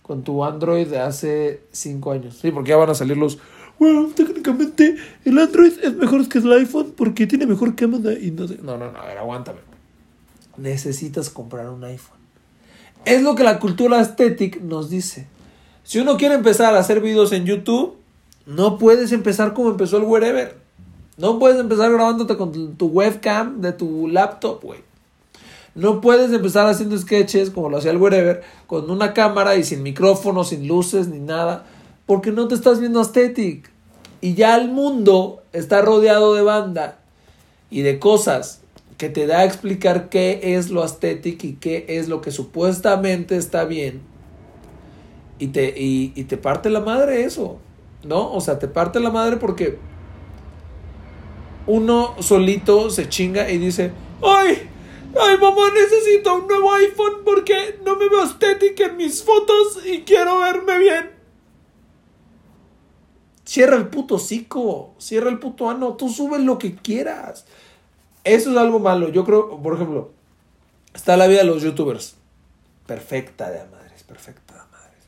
Con 0.02 0.22
tu 0.22 0.44
Android 0.44 0.86
de 0.86 1.00
hace 1.00 1.62
5 1.72 2.12
años. 2.12 2.38
Sí, 2.40 2.50
porque 2.50 2.70
ya 2.70 2.76
van 2.76 2.90
a 2.90 2.94
salir 2.94 3.16
los 3.16 3.38
bueno, 3.82 4.08
técnicamente 4.14 4.94
el 5.24 5.38
Android 5.38 5.72
es 5.82 5.96
mejor 5.96 6.28
que 6.28 6.38
el 6.38 6.52
iPhone 6.52 6.94
porque 6.96 7.26
tiene 7.26 7.46
mejor 7.46 7.74
cámara 7.74 8.12
y 8.12 8.30
no 8.30 8.46
sé. 8.46 8.58
No, 8.62 8.78
no, 8.78 8.92
no, 8.92 8.98
a 9.00 9.06
ver, 9.06 9.18
aguántame. 9.18 9.58
Necesitas 10.56 11.30
comprar 11.30 11.68
un 11.68 11.82
iPhone. 11.82 12.18
Es 13.04 13.22
lo 13.22 13.34
que 13.34 13.42
la 13.42 13.58
cultura 13.58 14.00
estética 14.00 14.60
nos 14.62 14.88
dice. 14.88 15.26
Si 15.82 15.98
uno 15.98 16.16
quiere 16.16 16.36
empezar 16.36 16.76
a 16.76 16.78
hacer 16.78 17.00
videos 17.00 17.32
en 17.32 17.44
YouTube, 17.44 17.96
no 18.46 18.78
puedes 18.78 19.10
empezar 19.10 19.52
como 19.52 19.70
empezó 19.70 19.96
el 19.96 20.04
wherever. 20.04 20.54
No 21.16 21.40
puedes 21.40 21.58
empezar 21.58 21.90
grabándote 21.90 22.36
con 22.36 22.76
tu 22.76 22.86
webcam 22.86 23.60
de 23.62 23.72
tu 23.72 24.06
laptop, 24.06 24.62
güey. 24.62 24.78
No 25.74 26.00
puedes 26.00 26.32
empezar 26.32 26.68
haciendo 26.68 26.96
sketches 26.96 27.50
como 27.50 27.68
lo 27.68 27.78
hacía 27.78 27.90
el 27.90 27.96
wherever, 27.96 28.44
con 28.68 28.88
una 28.88 29.12
cámara 29.12 29.56
y 29.56 29.64
sin 29.64 29.82
micrófono, 29.82 30.44
sin 30.44 30.68
luces 30.68 31.08
ni 31.08 31.18
nada, 31.18 31.66
porque 32.06 32.30
no 32.30 32.46
te 32.46 32.54
estás 32.54 32.78
viendo 32.78 33.00
aesthetic. 33.00 33.71
Y 34.22 34.34
ya 34.34 34.56
el 34.56 34.70
mundo 34.70 35.42
está 35.52 35.82
rodeado 35.82 36.34
de 36.34 36.42
banda 36.42 37.00
y 37.70 37.82
de 37.82 37.98
cosas 37.98 38.62
que 38.96 39.08
te 39.08 39.26
da 39.26 39.40
a 39.40 39.44
explicar 39.44 40.10
qué 40.10 40.38
es 40.56 40.70
lo 40.70 40.82
aesthetic 40.84 41.42
y 41.42 41.54
qué 41.54 41.86
es 41.88 42.08
lo 42.08 42.20
que 42.20 42.30
supuestamente 42.30 43.36
está 43.36 43.64
bien. 43.64 44.00
Y 45.40 45.48
te, 45.48 45.74
y, 45.76 46.12
y 46.14 46.24
te 46.24 46.36
parte 46.36 46.70
la 46.70 46.78
madre 46.78 47.24
eso, 47.24 47.58
¿no? 48.04 48.32
O 48.32 48.40
sea, 48.40 48.60
te 48.60 48.68
parte 48.68 49.00
la 49.00 49.10
madre 49.10 49.38
porque 49.38 49.78
uno 51.66 52.14
solito 52.20 52.90
se 52.90 53.08
chinga 53.08 53.50
y 53.50 53.58
dice, 53.58 53.90
¡ay! 54.22 54.70
¡Ay, 55.20 55.36
mamá, 55.38 55.62
necesito 55.74 56.34
un 56.34 56.46
nuevo 56.46 56.72
iPhone 56.74 57.24
porque 57.24 57.80
no 57.84 57.96
me 57.96 58.08
veo 58.08 58.22
estética 58.22 58.86
en 58.86 58.98
mis 58.98 59.24
fotos 59.24 59.84
y 59.84 60.02
quiero 60.02 60.38
verme 60.38 60.78
bien! 60.78 61.21
Cierra 63.52 63.76
el 63.76 63.88
puto 63.88 64.18
cico, 64.18 64.94
cierra 64.96 65.28
el 65.28 65.38
puto 65.38 65.68
ano, 65.68 65.92
tú 65.92 66.08
subes 66.08 66.40
lo 66.40 66.56
que 66.56 66.74
quieras. 66.74 67.44
Eso 68.24 68.50
es 68.50 68.56
algo 68.56 68.78
malo. 68.78 69.10
Yo 69.10 69.26
creo, 69.26 69.60
por 69.62 69.74
ejemplo, 69.74 70.10
está 70.94 71.18
la 71.18 71.26
vida 71.26 71.40
de 71.40 71.44
los 71.44 71.62
youtubers. 71.62 72.16
Perfecta 72.86 73.50
de 73.50 73.62
madres, 73.66 74.04
perfecta 74.04 74.54
de 74.54 74.60
madres. 74.70 75.04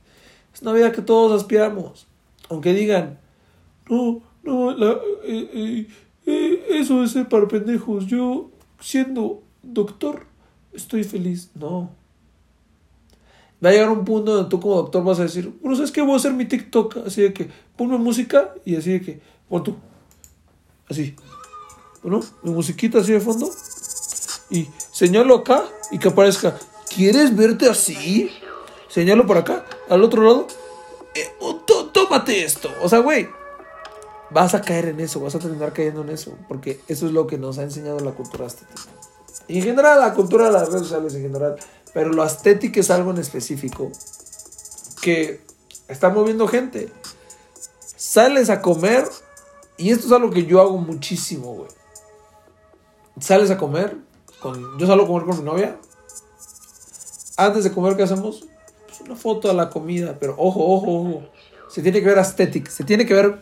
Es 0.52 0.60
una 0.60 0.74
vida 0.74 0.92
que 0.92 1.00
todos 1.00 1.40
aspiramos. 1.40 2.06
Aunque 2.50 2.74
digan, 2.74 3.18
no, 3.88 4.20
no, 4.42 4.72
la, 4.72 4.90
eh, 5.24 5.50
eh, 5.54 5.86
eh, 6.26 6.66
eso 6.68 7.02
es 7.02 7.12
ser 7.12 7.26
para 7.30 7.48
pendejos. 7.48 8.08
Yo, 8.08 8.50
siendo 8.78 9.42
doctor, 9.62 10.26
estoy 10.74 11.02
feliz. 11.04 11.50
No. 11.54 11.88
Va 13.64 13.70
a 13.70 13.72
llegar 13.72 13.90
un 13.90 14.04
punto 14.04 14.34
donde 14.34 14.50
tú 14.50 14.60
como 14.60 14.76
doctor 14.76 15.02
vas 15.04 15.20
a 15.20 15.22
decir, 15.22 15.52
bueno, 15.62 15.76
¿sabes 15.76 15.90
qué? 15.90 16.02
Voy 16.02 16.14
a 16.14 16.16
hacer 16.16 16.32
mi 16.32 16.44
TikTok. 16.44 16.98
Así 17.06 17.22
de 17.22 17.32
que, 17.32 17.48
ponme 17.76 17.96
música 17.96 18.52
y 18.64 18.76
así 18.76 18.92
de 18.92 19.00
que, 19.00 19.20
pon 19.48 19.62
tú. 19.62 19.76
Así. 20.88 21.14
Bueno, 22.02 22.20
mi 22.42 22.50
musiquita 22.50 22.98
así 22.98 23.12
de 23.12 23.20
fondo. 23.20 23.50
Y 24.50 24.68
señalo 24.92 25.36
acá 25.36 25.64
y 25.90 25.98
que 25.98 26.08
aparezca. 26.08 26.58
¿Quieres 26.94 27.34
verte 27.34 27.68
así? 27.68 28.30
Señalo 28.88 29.26
por 29.26 29.38
acá, 29.38 29.64
al 29.88 30.02
otro 30.02 30.22
lado. 30.22 30.46
Eh, 31.14 31.32
tómate 31.92 32.44
esto. 32.44 32.70
O 32.82 32.88
sea, 32.88 32.98
güey, 32.98 33.28
vas 34.30 34.54
a 34.54 34.60
caer 34.60 34.86
en 34.86 35.00
eso, 35.00 35.20
vas 35.20 35.34
a 35.34 35.38
terminar 35.38 35.72
cayendo 35.72 36.02
en 36.02 36.10
eso, 36.10 36.36
porque 36.48 36.80
eso 36.88 37.06
es 37.06 37.12
lo 37.12 37.26
que 37.26 37.38
nos 37.38 37.58
ha 37.58 37.62
enseñado 37.62 38.00
la 38.00 38.12
cultura 38.12 38.46
estética. 38.46 38.82
Y 39.48 39.58
en 39.58 39.64
general, 39.64 40.00
la 40.00 40.12
cultura 40.14 40.46
de 40.46 40.52
las 40.52 40.68
redes 40.68 40.82
sociales 40.82 41.14
en 41.14 41.22
general, 41.22 41.56
pero 41.94 42.12
lo 42.12 42.24
estético 42.24 42.80
es 42.80 42.90
algo 42.90 43.12
en 43.12 43.18
específico 43.18 43.90
que 45.00 45.40
está 45.88 46.10
moviendo 46.10 46.46
gente. 46.46 46.92
Sales 47.96 48.50
a 48.50 48.60
comer, 48.60 49.08
y 49.78 49.90
esto 49.90 50.06
es 50.06 50.12
algo 50.12 50.30
que 50.30 50.44
yo 50.44 50.60
hago 50.60 50.76
muchísimo, 50.76 51.54
güey. 51.54 51.70
Sales 53.18 53.50
a 53.50 53.56
comer, 53.56 53.96
con, 54.40 54.78
yo 54.78 54.86
salgo 54.86 55.04
a 55.04 55.06
comer 55.06 55.24
con 55.24 55.38
mi 55.38 55.44
novia. 55.44 55.78
Antes 57.36 57.64
de 57.64 57.72
comer, 57.72 57.96
¿qué 57.96 58.02
hacemos? 58.02 58.44
Pues 58.86 59.00
una 59.00 59.16
foto 59.16 59.48
de 59.48 59.54
la 59.54 59.70
comida, 59.70 60.18
pero 60.20 60.34
ojo, 60.36 60.60
ojo, 60.60 61.00
ojo 61.00 61.22
se 61.74 61.82
tiene 61.82 62.00
que 62.00 62.06
ver 62.06 62.20
aesthetic, 62.20 62.68
se 62.68 62.84
tiene 62.84 63.04
que 63.04 63.14
ver 63.14 63.40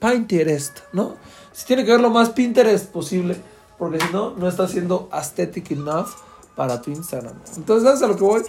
Pinterest, 0.00 0.78
¿no? 0.94 1.16
Se 1.52 1.66
tiene 1.66 1.84
que 1.84 1.90
ver 1.90 2.00
lo 2.00 2.08
más 2.08 2.30
Pinterest 2.30 2.86
posible, 2.86 3.36
porque 3.78 4.00
si 4.00 4.10
no, 4.10 4.30
no 4.30 4.48
está 4.48 4.66
siendo 4.66 5.10
aesthetic 5.12 5.72
enough 5.72 6.08
para 6.56 6.80
tu 6.80 6.90
Instagram. 6.90 7.34
Entonces, 7.56 7.84
¿sabes 7.84 8.02
a 8.02 8.06
lo 8.08 8.16
que 8.16 8.24
voy? 8.24 8.42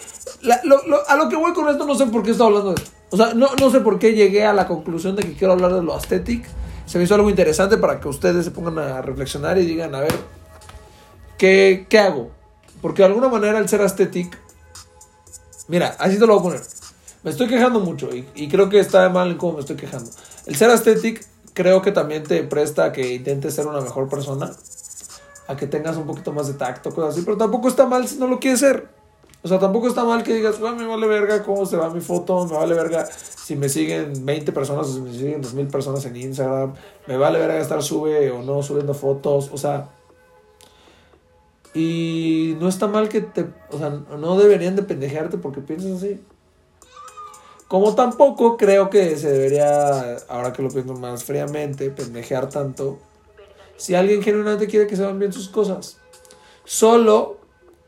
a 1.08 1.16
lo 1.16 1.30
que 1.30 1.36
voy 1.36 1.54
con 1.54 1.70
esto, 1.70 1.86
no 1.86 1.96
sé 1.96 2.08
por 2.08 2.24
qué 2.24 2.32
estoy 2.32 2.48
hablando 2.48 2.74
de. 2.74 2.82
O 3.12 3.18
sea, 3.18 3.34
no, 3.34 3.50
no 3.60 3.70
sé 3.70 3.82
por 3.82 4.00
qué 4.00 4.14
llegué 4.14 4.46
a 4.46 4.54
la 4.54 4.68
conclusión 4.68 5.16
de 5.16 5.24
que 5.24 5.34
quiero 5.34 5.54
hablar 5.54 5.74
de 5.74 5.84
lo 5.84 5.94
aesthetic. 5.94 6.46
Se 6.86 6.98
me 6.98 7.04
hizo 7.04 7.16
algo 7.16 7.30
interesante 7.30 7.78
para 7.78 8.00
que 8.00 8.08
ustedes 8.08 8.46
se 8.46 8.52
pongan 8.52 8.80
a 8.80 9.02
reflexionar 9.02 9.58
y 9.58 9.66
digan, 9.66 9.94
a 9.94 10.00
ver, 10.00 10.14
¿qué, 11.38 11.86
qué 11.90 12.00
hago? 12.00 12.32
Porque 12.82 13.02
de 13.02 13.08
alguna 13.08 13.28
manera 13.28 13.60
el 13.60 13.68
ser 13.68 13.82
aesthetic, 13.82 14.38
mira, 15.68 15.96
así 16.00 16.18
te 16.18 16.26
lo 16.26 16.40
voy 16.40 16.40
a 16.40 16.44
poner. 16.44 16.62
Me 17.24 17.32
estoy 17.32 17.48
quejando 17.48 17.82
mucho 17.82 18.10
y, 18.14 18.48
creo 18.48 18.70
que 18.70 18.80
está 18.80 19.10
mal 19.10 19.32
en 19.32 19.38
cómo 19.38 19.54
me 19.54 19.60
estoy 19.60 19.76
quejando. 19.76 20.10
El 20.46 20.56
ser 20.56 20.70
aesthetic 20.70 21.26
creo 21.54 21.82
que 21.82 21.92
también 21.92 22.24
te 22.24 22.42
presta 22.44 22.86
a 22.86 22.92
que 22.94 23.16
intentes 23.16 23.54
ser 23.54 23.68
una 23.68 23.82
mejor 23.82 24.08
persona, 24.08 24.52
a 25.48 25.56
que 25.56 25.68
tengas 25.68 25.98
un 25.98 26.06
poquito 26.06 26.32
más 26.32 26.48
de 26.48 26.54
tacto, 26.54 26.92
cosas 26.94 27.16
así, 27.16 27.24
pero 27.24 27.38
tampoco 27.38 27.68
está 27.68 27.86
mal 27.86 28.08
si 28.08 28.18
no 28.18 28.28
lo 28.28 28.40
quieres 28.40 28.60
ser. 28.60 28.90
O 29.44 29.48
sea, 29.48 29.60
tampoco 29.60 29.88
está 29.88 30.04
mal 30.04 30.24
que 30.24 30.34
digas, 30.34 30.60
me 30.60 30.86
vale 30.86 31.08
verga 31.08 31.44
cómo 31.44 31.66
se 31.66 31.78
va 31.78 31.90
mi 31.90 32.02
foto, 32.02 32.46
me 32.48 32.56
vale 32.56 32.74
verga 32.74 33.06
si 33.06 33.56
me 33.56 33.70
siguen 33.70 34.26
20 34.26 34.52
personas 34.52 34.88
o 34.88 34.94
si 34.94 35.02
me 35.02 35.14
siguen 35.14 35.42
2000 35.42 35.68
personas 35.68 36.04
en 36.06 36.16
Instagram, 36.16 36.74
me 37.08 37.18
vale 37.18 37.40
verga 37.40 37.60
estar 37.60 37.82
sube 37.82 38.30
o 38.32 38.42
no 38.42 38.62
subiendo 38.62 38.94
fotos, 38.94 39.50
o 39.54 39.58
sea. 39.58 39.90
Y 41.74 42.58
no 42.60 42.68
está 42.68 42.88
mal 42.88 43.08
que 43.08 43.22
te, 43.22 43.46
o 43.72 43.78
sea, 43.78 43.90
no 43.90 44.38
deberían 44.38 44.76
de 44.76 44.84
pendejearte 44.84 45.38
porque 45.38 45.62
piensas 45.62 45.92
así. 45.92 46.20
Como 47.68 47.96
tampoco 47.96 48.58
creo 48.58 48.90
que 48.90 49.18
se 49.18 49.30
debería, 49.30 50.18
ahora 50.30 50.54
que 50.54 50.64
lo 50.64 50.70
pienso 50.70 50.94
más 50.94 51.24
fríamente, 51.24 51.90
pendejear 51.90 52.50
tanto. 52.50 52.98
Si 53.78 53.96
alguien 53.96 54.22
genuinamente 54.22 54.68
quiere 54.68 54.88
que 54.88 54.96
se 54.96 55.04
van 55.04 55.20
bien 55.20 55.32
sus 55.32 55.50
cosas. 55.50 55.98
Solo 56.66 57.38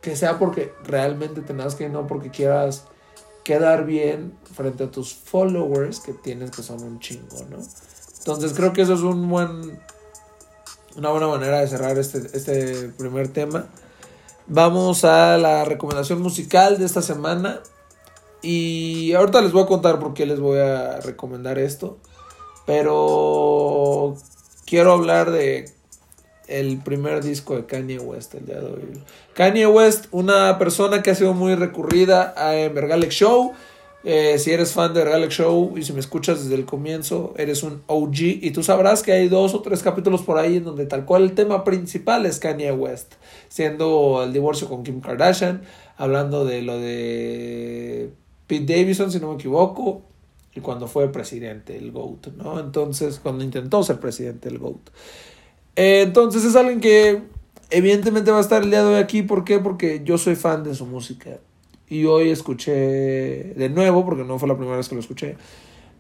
que 0.02 0.16
sea 0.16 0.40
porque 0.40 0.74
realmente 0.84 1.42
tengas 1.42 1.76
que, 1.76 1.90
no 1.90 2.08
porque 2.08 2.30
quieras 2.30 2.86
quedar 3.44 3.86
bien 3.86 4.38
frente 4.54 4.86
a 4.86 4.92
tus 4.92 5.14
followers 5.14 6.00
que 6.00 6.14
tienes 6.14 6.52
que 6.52 6.64
son 6.64 6.84
un 6.84 7.00
chingo, 7.00 7.44
¿no? 7.50 7.58
Entonces 8.20 8.54
creo 8.54 8.74
que 8.74 8.84
eso 8.84 8.94
es 8.94 9.02
un 9.02 9.28
buen, 9.28 9.80
una 10.96 11.10
buena 11.10 11.28
manera 11.28 11.60
de 11.60 11.68
cerrar 11.68 11.98
este, 11.98 12.20
este 12.34 12.90
primer 12.90 13.30
tema. 13.30 13.68
Vamos 14.48 15.04
a 15.04 15.38
la 15.38 15.66
recomendación 15.66 16.22
musical 16.22 16.78
de 16.78 16.86
esta 16.86 17.02
semana. 17.02 17.62
Y 18.42 19.14
ahorita 19.14 19.42
les 19.42 19.52
voy 19.52 19.64
a 19.64 19.68
contar 19.68 20.00
por 20.00 20.14
qué 20.14 20.26
les 20.26 20.40
voy 20.40 20.60
a 20.60 21.00
recomendar 21.02 21.60
esto. 21.60 21.98
Pero 22.66 24.16
quiero 24.66 24.94
hablar 24.94 25.32
de 25.32 25.74
el 26.50 26.80
primer 26.80 27.24
disco 27.24 27.56
de 27.56 27.66
Kanye 27.66 28.00
West 28.00 28.36
el 28.36 28.46
de 28.46 28.58
hoy. 28.58 28.82
Kanye 29.34 29.68
West, 29.68 30.08
una 30.12 30.58
persona 30.58 31.02
que 31.02 31.12
ha 31.12 31.16
sido 31.16 31.34
muy 31.34 31.56
recurrida 31.56 32.34
en 32.54 32.74
Vergalex 32.74 33.14
Show. 33.14 33.54
Eh, 34.04 34.40
si 34.40 34.52
eres 34.52 34.72
fan 34.72 34.94
de 34.94 35.04
Vergalex 35.04 35.34
Show 35.36 35.78
y 35.78 35.84
si 35.84 35.92
me 35.92 36.00
escuchas 36.00 36.44
desde 36.44 36.56
el 36.56 36.66
comienzo, 36.66 37.34
eres 37.38 37.64
un 37.64 37.82
OG 37.88 38.20
y 38.42 38.52
tú 38.52 38.64
sabrás 38.64 39.04
que 39.04 39.12
hay 39.12 39.28
dos 39.28 39.54
o 39.54 39.62
tres 39.62 39.84
capítulos 39.84 40.22
por 40.22 40.38
ahí 40.38 40.58
en 40.58 40.64
donde 40.64 40.86
tal 40.86 41.06
cual 41.06 41.24
el 41.24 41.34
tema 41.34 41.66
principal 41.66 42.26
es 42.26 42.40
Kanye 42.40 42.72
West, 42.72 43.16
siendo 43.50 44.24
el 44.24 44.32
divorcio 44.32 44.70
con 44.70 44.84
Kim 44.84 45.02
Kardashian, 45.02 45.64
hablando 45.98 46.46
de 46.46 46.62
lo 46.62 46.80
de 46.80 48.12
Pete 48.48 48.74
Davidson, 48.74 49.12
si 49.12 49.20
no 49.20 49.30
me 49.30 49.36
equivoco, 49.36 50.04
y 50.56 50.62
cuando 50.62 50.88
fue 50.88 51.12
presidente, 51.12 51.78
el 51.78 51.92
GOAT, 51.92 52.28
¿no? 52.38 52.60
Entonces, 52.60 53.20
cuando 53.22 53.44
intentó 53.44 53.84
ser 53.84 54.00
presidente, 54.00 54.50
el 54.50 54.58
GOAT. 54.58 54.90
Eh, 55.82 56.02
entonces 56.02 56.44
es 56.44 56.58
alguien 56.58 56.82
que 56.82 57.22
evidentemente 57.70 58.32
va 58.32 58.40
a 58.40 58.42
estar 58.42 58.64
el 58.64 58.70
día 58.70 58.84
de 58.84 58.96
hoy 58.96 59.02
aquí. 59.02 59.22
¿Por 59.22 59.46
qué? 59.46 59.60
Porque 59.60 60.02
yo 60.04 60.18
soy 60.18 60.36
fan 60.36 60.62
de 60.62 60.76
su 60.76 60.86
música. 60.86 61.40
Y 61.88 62.04
hoy 62.04 62.32
escuché 62.32 63.54
de 63.54 63.70
nuevo, 63.70 64.04
porque 64.04 64.26
no 64.26 64.38
fue 64.38 64.50
la 64.50 64.58
primera 64.58 64.76
vez 64.76 64.90
que 64.90 64.96
lo 64.96 65.00
escuché, 65.00 65.38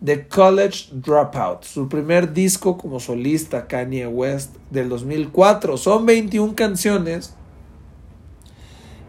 The 0.03 0.27
College 0.27 0.89
Dropout, 0.91 1.63
su 1.63 1.87
primer 1.87 2.33
disco 2.33 2.77
como 2.77 2.99
solista 2.99 3.67
Kanye 3.67 4.05
West 4.05 4.57
del 4.69 4.89
2004. 4.89 5.77
Son 5.77 6.05
21 6.05 6.55
canciones 6.55 7.33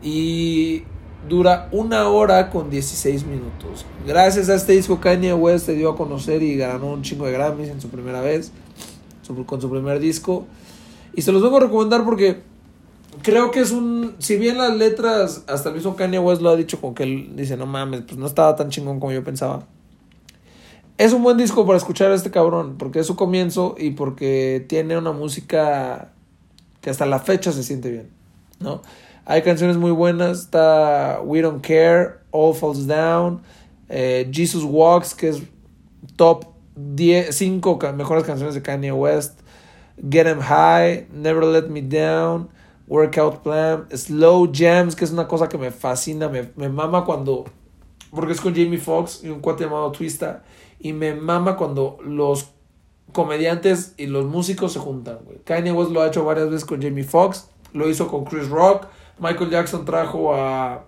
y 0.00 0.84
dura 1.28 1.68
una 1.72 2.08
hora 2.08 2.48
con 2.48 2.70
16 2.70 3.26
minutos. 3.26 3.84
Gracias 4.06 4.48
a 4.48 4.54
este 4.54 4.74
disco 4.74 5.00
Kanye 5.00 5.34
West 5.34 5.66
se 5.66 5.74
dio 5.74 5.90
a 5.90 5.96
conocer 5.96 6.44
y 6.44 6.56
ganó 6.56 6.92
un 6.92 7.02
chingo 7.02 7.26
de 7.26 7.32
Grammys 7.32 7.70
en 7.70 7.80
su 7.80 7.88
primera 7.88 8.20
vez, 8.20 8.52
con 9.46 9.60
su 9.60 9.70
primer 9.70 9.99
disco. 10.00 10.46
Y 11.14 11.22
se 11.22 11.32
los 11.32 11.42
vengo 11.42 11.56
a 11.56 11.60
recomendar 11.60 12.04
porque 12.04 12.42
creo 13.22 13.50
que 13.50 13.60
es 13.60 13.72
un, 13.72 14.14
si 14.18 14.37
bien 14.37 14.58
las 14.58 14.76
letras, 14.76 15.44
hasta 15.49 15.70
el 15.70 15.76
mismo 15.76 15.96
Kanye 15.96 16.18
West 16.18 16.42
lo 16.42 16.50
ha 16.50 16.56
dicho 16.56 16.80
con 16.80 16.94
que 16.94 17.02
él 17.02 17.32
dice, 17.37 17.56
no 17.56 17.66
mames, 17.66 18.02
pues 18.02 18.16
no 18.16 18.26
estaba 18.26 18.56
tan 18.56 18.70
chingón 18.70 19.00
como 19.00 19.12
yo 19.12 19.25
pensaba. 19.25 19.66
Es 20.99 21.12
un 21.12 21.22
buen 21.22 21.37
disco 21.37 21.64
para 21.66 21.78
escuchar 21.78 22.12
a 22.12 22.14
este 22.14 22.30
cabrón, 22.30 22.76
porque 22.78 23.00
es 23.00 23.06
su 23.06 23.16
comienzo 23.16 23.75
y 23.78 23.92
porque 23.92 24.64
tiene 24.68 24.99
una 24.99 25.12
música 25.12 26.12
que 26.80 26.90
hasta 26.90 27.06
la 27.06 27.18
fecha 27.18 27.52
se 27.52 27.62
siente 27.62 27.90
bien, 27.90 28.10
¿no? 28.58 28.82
Hay 29.25 29.42
canciones 29.42 29.76
muy 29.76 29.92
buenas. 29.92 30.40
Está 30.40 31.20
We 31.25 31.40
Don't 31.40 31.64
Care, 31.66 32.16
All 32.30 32.54
Falls 32.54 32.87
Down, 32.87 33.40
Eh, 33.92 34.30
Jesus 34.32 34.62
Walks, 34.62 35.14
que 35.14 35.30
es 35.30 35.42
top 36.14 36.44
10, 36.94 37.34
5 37.34 37.78
mejores 37.94 38.25
canciones 38.25 38.54
de 38.54 38.62
Kanye 38.62 38.92
West. 38.92 39.40
Get 40.08 40.26
Em 40.26 40.40
High, 40.40 41.08
Never 41.12 41.44
Let 41.44 41.68
Me 41.68 41.82
Down, 41.82 42.49
Workout 42.87 43.42
Plan, 43.42 43.87
Slow 43.94 44.50
Jams, 44.52 44.96
que 44.96 45.04
es 45.04 45.10
una 45.10 45.28
cosa 45.28 45.49
que 45.49 45.58
me 45.58 45.70
fascina, 45.70 46.28
me, 46.28 46.50
me 46.56 46.68
mama 46.68 47.04
cuando, 47.04 47.44
porque 48.10 48.32
es 48.32 48.40
con 48.40 48.54
Jamie 48.54 48.78
Foxx 48.78 49.22
y 49.25 49.28
un 49.28 49.40
cuate 49.40 49.64
llamado 49.64 49.92
Twista, 49.92 50.42
y 50.78 50.92
me 50.92 51.14
mama 51.14 51.56
cuando 51.56 51.99
los 52.02 52.50
comediantes 53.12 53.94
y 53.99 54.06
los 54.06 54.25
músicos 54.25 54.72
se 54.72 54.78
juntan. 54.78 55.18
Kanye 55.44 55.72
West 55.72 55.90
lo 55.90 56.00
ha 56.00 56.06
hecho 56.06 56.25
varias 56.25 56.49
veces 56.49 56.64
con 56.64 56.80
Jamie 56.80 57.04
Foxx, 57.04 57.49
lo 57.75 57.88
hizo 57.88 58.08
con 58.08 58.25
Chris 58.25 58.49
Rock, 58.49 58.87
Michael 59.18 59.50
Jackson 59.50 59.84
trajo 59.84 60.34
a 60.34 60.84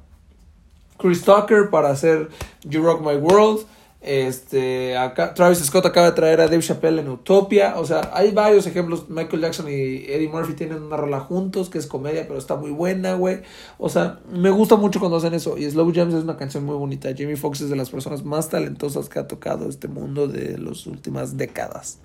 Chris 0.98 1.22
Tucker 1.22 1.68
para 1.68 1.90
hacer 1.90 2.30
You 2.64 2.82
Rock 2.82 3.02
My 3.02 3.16
World. 3.16 3.66
Este, 4.02 4.96
acá, 4.96 5.32
Travis 5.32 5.60
Scott 5.60 5.86
acaba 5.86 6.06
de 6.06 6.12
traer 6.16 6.40
a 6.40 6.46
Dave 6.46 6.60
Chappelle 6.60 7.00
en 7.00 7.08
Utopia. 7.08 7.74
O 7.78 7.86
sea, 7.86 8.10
hay 8.12 8.32
varios 8.32 8.66
ejemplos. 8.66 9.08
Michael 9.08 9.42
Jackson 9.42 9.68
y 9.68 10.04
Eddie 10.08 10.28
Murphy 10.28 10.54
tienen 10.54 10.82
una 10.82 10.96
rola 10.96 11.20
juntos 11.20 11.70
que 11.70 11.78
es 11.78 11.86
comedia, 11.86 12.26
pero 12.26 12.38
está 12.38 12.56
muy 12.56 12.72
buena, 12.72 13.14
güey. 13.14 13.42
O 13.78 13.88
sea, 13.88 14.18
me 14.28 14.50
gusta 14.50 14.74
mucho 14.74 14.98
cuando 14.98 15.18
hacen 15.18 15.34
eso. 15.34 15.56
Y 15.56 15.70
Slow 15.70 15.92
Jams 15.94 16.14
es 16.14 16.24
una 16.24 16.36
canción 16.36 16.64
muy 16.64 16.74
bonita. 16.74 17.10
Jamie 17.16 17.36
Foxx 17.36 17.60
es 17.60 17.70
de 17.70 17.76
las 17.76 17.90
personas 17.90 18.24
más 18.24 18.48
talentosas 18.48 19.08
que 19.08 19.20
ha 19.20 19.28
tocado 19.28 19.68
este 19.68 19.86
mundo 19.86 20.26
de 20.26 20.58
las 20.58 20.84
últimas 20.86 21.36
décadas. 21.36 21.98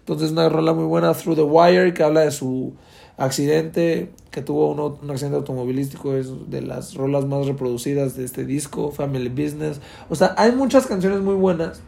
Entonces, 0.00 0.32
una 0.32 0.48
rola 0.48 0.72
muy 0.72 0.86
buena, 0.86 1.14
Through 1.14 1.36
the 1.36 1.42
Wire, 1.42 1.94
que 1.94 2.02
habla 2.02 2.22
de 2.22 2.32
su 2.32 2.74
accidente, 3.16 4.10
que 4.30 4.42
tuvo 4.42 4.70
uno, 4.70 4.98
un 5.02 5.10
accidente 5.10 5.36
automovilístico, 5.36 6.14
es 6.14 6.50
de 6.50 6.62
las 6.62 6.94
rolas 6.94 7.26
más 7.26 7.46
reproducidas 7.46 8.16
de 8.16 8.24
este 8.24 8.44
disco, 8.44 8.92
Family 8.92 9.28
Business. 9.28 9.80
O 10.08 10.14
sea, 10.14 10.34
hay 10.36 10.52
muchas 10.52 10.86
canciones 10.86 11.20
muy 11.20 11.34
buenas 11.34 11.80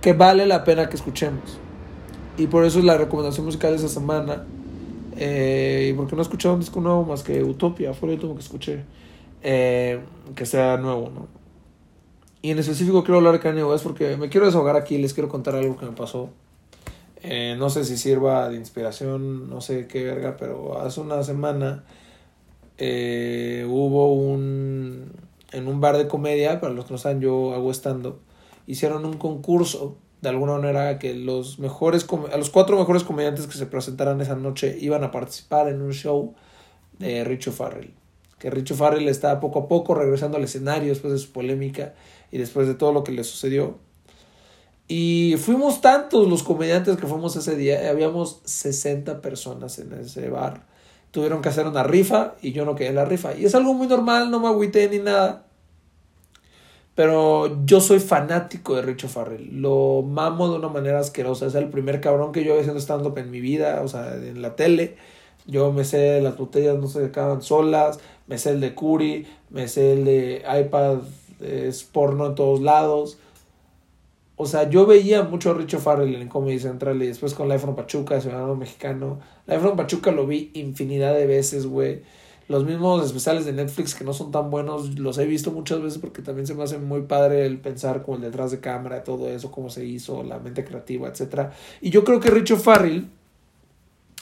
que 0.00 0.12
vale 0.14 0.46
la 0.46 0.64
pena 0.64 0.88
que 0.88 0.96
escuchemos. 0.96 1.58
Y 2.38 2.46
por 2.46 2.64
eso 2.64 2.78
es 2.78 2.84
la 2.84 2.96
recomendación 2.96 3.44
musical 3.44 3.72
de 3.72 3.76
esa 3.76 3.88
semana. 3.88 4.46
Eh, 5.16 5.92
porque 5.96 6.16
no 6.16 6.22
he 6.22 6.24
escuchado 6.24 6.54
un 6.54 6.60
disco 6.60 6.80
nuevo 6.80 7.04
más 7.04 7.22
que 7.22 7.44
Utopia, 7.44 7.92
fue 7.92 8.08
lo 8.08 8.14
último 8.14 8.34
que 8.34 8.40
escuché. 8.40 8.84
Eh, 9.42 10.00
que 10.34 10.46
sea 10.46 10.78
nuevo, 10.78 11.10
¿no? 11.10 11.40
Y 12.42 12.50
en 12.50 12.58
específico 12.58 13.04
quiero 13.04 13.18
hablar 13.18 13.34
de 13.34 13.40
Kanye 13.40 13.64
West 13.64 13.84
porque 13.84 14.16
me 14.16 14.30
quiero 14.30 14.46
desahogar 14.46 14.76
aquí, 14.76 14.96
les 14.96 15.12
quiero 15.12 15.28
contar 15.28 15.54
algo 15.54 15.76
que 15.76 15.84
me 15.84 15.92
pasó. 15.92 16.30
Eh, 17.22 17.54
no 17.58 17.68
sé 17.70 17.84
si 17.84 17.96
sirva 17.96 18.48
de 18.48 18.56
inspiración, 18.56 19.50
no 19.50 19.60
sé 19.60 19.86
qué 19.86 20.04
verga, 20.04 20.36
pero 20.38 20.80
hace 20.80 21.00
una 21.00 21.22
semana 21.22 21.84
eh, 22.78 23.66
hubo 23.68 24.14
un. 24.14 25.12
En 25.52 25.66
un 25.66 25.80
bar 25.80 25.98
de 25.98 26.06
comedia, 26.06 26.60
para 26.60 26.72
los 26.72 26.84
que 26.86 26.92
no 26.92 26.98
saben, 26.98 27.20
yo 27.20 27.54
hago 27.54 27.72
hicieron 28.66 29.04
un 29.04 29.16
concurso 29.16 29.96
de 30.20 30.28
alguna 30.28 30.52
manera 30.52 30.98
que 30.98 31.14
los 31.14 31.58
mejores 31.58 32.06
a 32.32 32.36
los 32.36 32.50
cuatro 32.50 32.78
mejores 32.78 33.04
comediantes 33.04 33.46
que 33.46 33.58
se 33.58 33.66
presentaran 33.66 34.20
esa 34.20 34.36
noche 34.36 34.76
iban 34.80 35.02
a 35.02 35.10
participar 35.10 35.68
en 35.68 35.82
un 35.82 35.92
show 35.92 36.34
de 36.98 37.24
Richo 37.24 37.52
Farrell 37.52 37.92
que 38.38 38.50
Richo 38.50 38.74
Farrell 38.74 39.08
está 39.08 39.38
poco 39.40 39.60
a 39.60 39.68
poco 39.68 39.94
regresando 39.94 40.36
al 40.36 40.44
escenario 40.44 40.88
después 40.88 41.12
de 41.12 41.18
su 41.18 41.30
polémica 41.30 41.94
y 42.30 42.38
después 42.38 42.66
de 42.66 42.74
todo 42.74 42.92
lo 42.92 43.04
que 43.04 43.12
le 43.12 43.24
sucedió 43.24 43.78
y 44.92 45.36
fuimos 45.36 45.80
tantos 45.80 46.26
los 46.26 46.42
comediantes 46.42 46.96
que 46.96 47.06
fuimos 47.06 47.36
ese 47.36 47.54
día, 47.54 47.88
habíamos 47.88 48.40
60 48.42 49.20
personas 49.20 49.78
en 49.78 49.92
ese 49.92 50.28
bar. 50.30 50.66
Tuvieron 51.12 51.42
que 51.42 51.48
hacer 51.48 51.68
una 51.68 51.84
rifa 51.84 52.34
y 52.42 52.50
yo 52.50 52.64
no 52.64 52.74
quedé 52.74 52.88
en 52.88 52.96
la 52.96 53.04
rifa. 53.04 53.36
Y 53.36 53.44
es 53.44 53.54
algo 53.54 53.72
muy 53.72 53.86
normal, 53.86 54.32
no 54.32 54.40
me 54.40 54.48
agüité 54.48 54.88
ni 54.88 54.98
nada. 54.98 55.46
Pero 56.96 57.64
yo 57.64 57.80
soy 57.80 58.00
fanático 58.00 58.74
de 58.74 58.82
Richo 58.82 59.06
Farrell. 59.06 59.62
Lo 59.62 60.02
mamo 60.02 60.48
de 60.48 60.56
una 60.56 60.66
manera 60.66 60.98
asquerosa. 60.98 61.46
Es 61.46 61.54
el 61.54 61.68
primer 61.68 62.00
cabrón 62.00 62.32
que 62.32 62.42
yo 62.42 62.50
había 62.50 62.62
haciendo 62.62 62.80
stand-up 62.80 63.16
en 63.18 63.30
mi 63.30 63.40
vida, 63.40 63.82
o 63.84 63.86
sea, 63.86 64.16
en 64.16 64.42
la 64.42 64.56
tele. 64.56 64.96
Yo 65.46 65.70
me 65.70 65.84
sé 65.84 66.20
las 66.20 66.36
botellas 66.36 66.78
no 66.78 66.88
se 66.88 67.04
acaban 67.04 67.42
solas, 67.42 68.00
me 68.26 68.38
sé 68.38 68.50
el 68.50 68.60
de 68.60 68.74
Curi, 68.74 69.24
me 69.50 69.68
sé 69.68 69.92
el 69.92 70.04
de 70.04 70.42
iPad, 70.62 70.98
es 71.40 71.84
porno 71.84 72.26
en 72.26 72.34
todos 72.34 72.60
lados. 72.60 73.18
O 74.42 74.46
sea, 74.46 74.70
yo 74.70 74.86
veía 74.86 75.22
mucho 75.22 75.50
a 75.50 75.52
Richo 75.52 75.78
Farrell 75.78 76.14
en 76.14 76.26
Comedy 76.26 76.58
Central 76.58 77.02
y 77.02 77.08
después 77.08 77.34
con 77.34 77.46
Life 77.46 77.58
from 77.58 77.76
Pachuca, 77.76 78.18
Ciudadano 78.22 78.56
Mexicano. 78.56 79.20
Life 79.46 79.60
from 79.60 79.76
Pachuca 79.76 80.12
lo 80.12 80.26
vi 80.26 80.50
infinidad 80.54 81.12
de 81.12 81.26
veces, 81.26 81.66
güey. 81.66 82.00
Los 82.48 82.64
mismos 82.64 83.04
especiales 83.04 83.44
de 83.44 83.52
Netflix 83.52 83.94
que 83.94 84.02
no 84.02 84.14
son 84.14 84.30
tan 84.30 84.48
buenos, 84.48 84.98
los 84.98 85.18
he 85.18 85.26
visto 85.26 85.50
muchas 85.50 85.82
veces 85.82 85.98
porque 85.98 86.22
también 86.22 86.46
se 86.46 86.54
me 86.54 86.62
hace 86.62 86.78
muy 86.78 87.02
padre 87.02 87.44
el 87.44 87.60
pensar 87.60 88.02
con 88.02 88.14
el 88.14 88.20
detrás 88.22 88.50
de 88.50 88.60
cámara, 88.60 89.04
todo 89.04 89.28
eso, 89.28 89.50
cómo 89.50 89.68
se 89.68 89.84
hizo, 89.84 90.22
la 90.22 90.38
mente 90.38 90.64
creativa, 90.64 91.06
etc. 91.06 91.50
Y 91.82 91.90
yo 91.90 92.02
creo 92.02 92.18
que 92.18 92.30
Richo 92.30 92.56
Farrell 92.56 93.10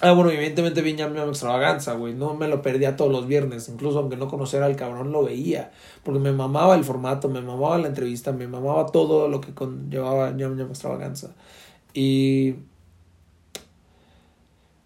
Ah, 0.00 0.12
bueno, 0.12 0.30
evidentemente 0.30 0.80
vi 0.80 0.94
Ñam 0.94 1.16
Extravaganza, 1.16 1.94
güey. 1.94 2.14
No 2.14 2.34
me 2.34 2.46
lo 2.46 2.62
perdía 2.62 2.96
todos 2.96 3.10
los 3.10 3.26
viernes. 3.26 3.68
Incluso 3.68 3.98
aunque 3.98 4.16
no 4.16 4.28
conociera 4.28 4.66
al 4.66 4.76
cabrón, 4.76 5.10
lo 5.10 5.24
veía. 5.24 5.72
Porque 6.04 6.20
me 6.20 6.32
mamaba 6.32 6.76
el 6.76 6.84
formato, 6.84 7.28
me 7.28 7.40
mamaba 7.40 7.78
la 7.78 7.88
entrevista, 7.88 8.32
me 8.32 8.46
mamaba 8.46 8.86
todo 8.86 9.28
lo 9.28 9.40
que 9.40 9.54
conllevaba 9.54 10.30
Ñam 10.30 10.56
Ñam 10.56 10.68
Extravaganza. 10.68 11.34
Y. 11.94 12.54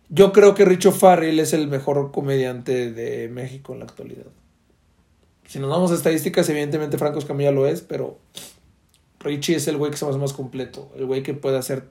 Yo 0.09 0.33
creo 0.33 0.55
que 0.55 0.66
Richo 0.66 0.92
Farrell 0.92 1.40
es 1.40 1.55
el 1.55 1.68
mejor 1.68 2.11
comediante 2.12 2.92
de 2.92 3.29
México 3.29 3.72
en 3.72 3.79
la 3.81 3.87
actualidad. 3.87 4.27
Si 5.46 5.59
nos 5.59 5.70
vamos 5.70 5.90
a 5.90 5.94
estadísticas, 5.94 6.48
evidentemente 6.48 6.98
Franco 6.98 7.18
Escamilla 7.18 7.51
lo 7.51 7.66
es, 7.66 7.81
pero 7.81 8.18
Richie 9.20 9.57
es 9.57 9.68
el 9.68 9.77
güey 9.77 9.90
que 9.90 9.96
se 9.96 10.05
más, 10.05 10.16
más 10.16 10.33
completo. 10.33 10.90
El 10.96 11.07
güey 11.07 11.22
que 11.22 11.33
puede 11.35 11.57
hacer 11.57 11.88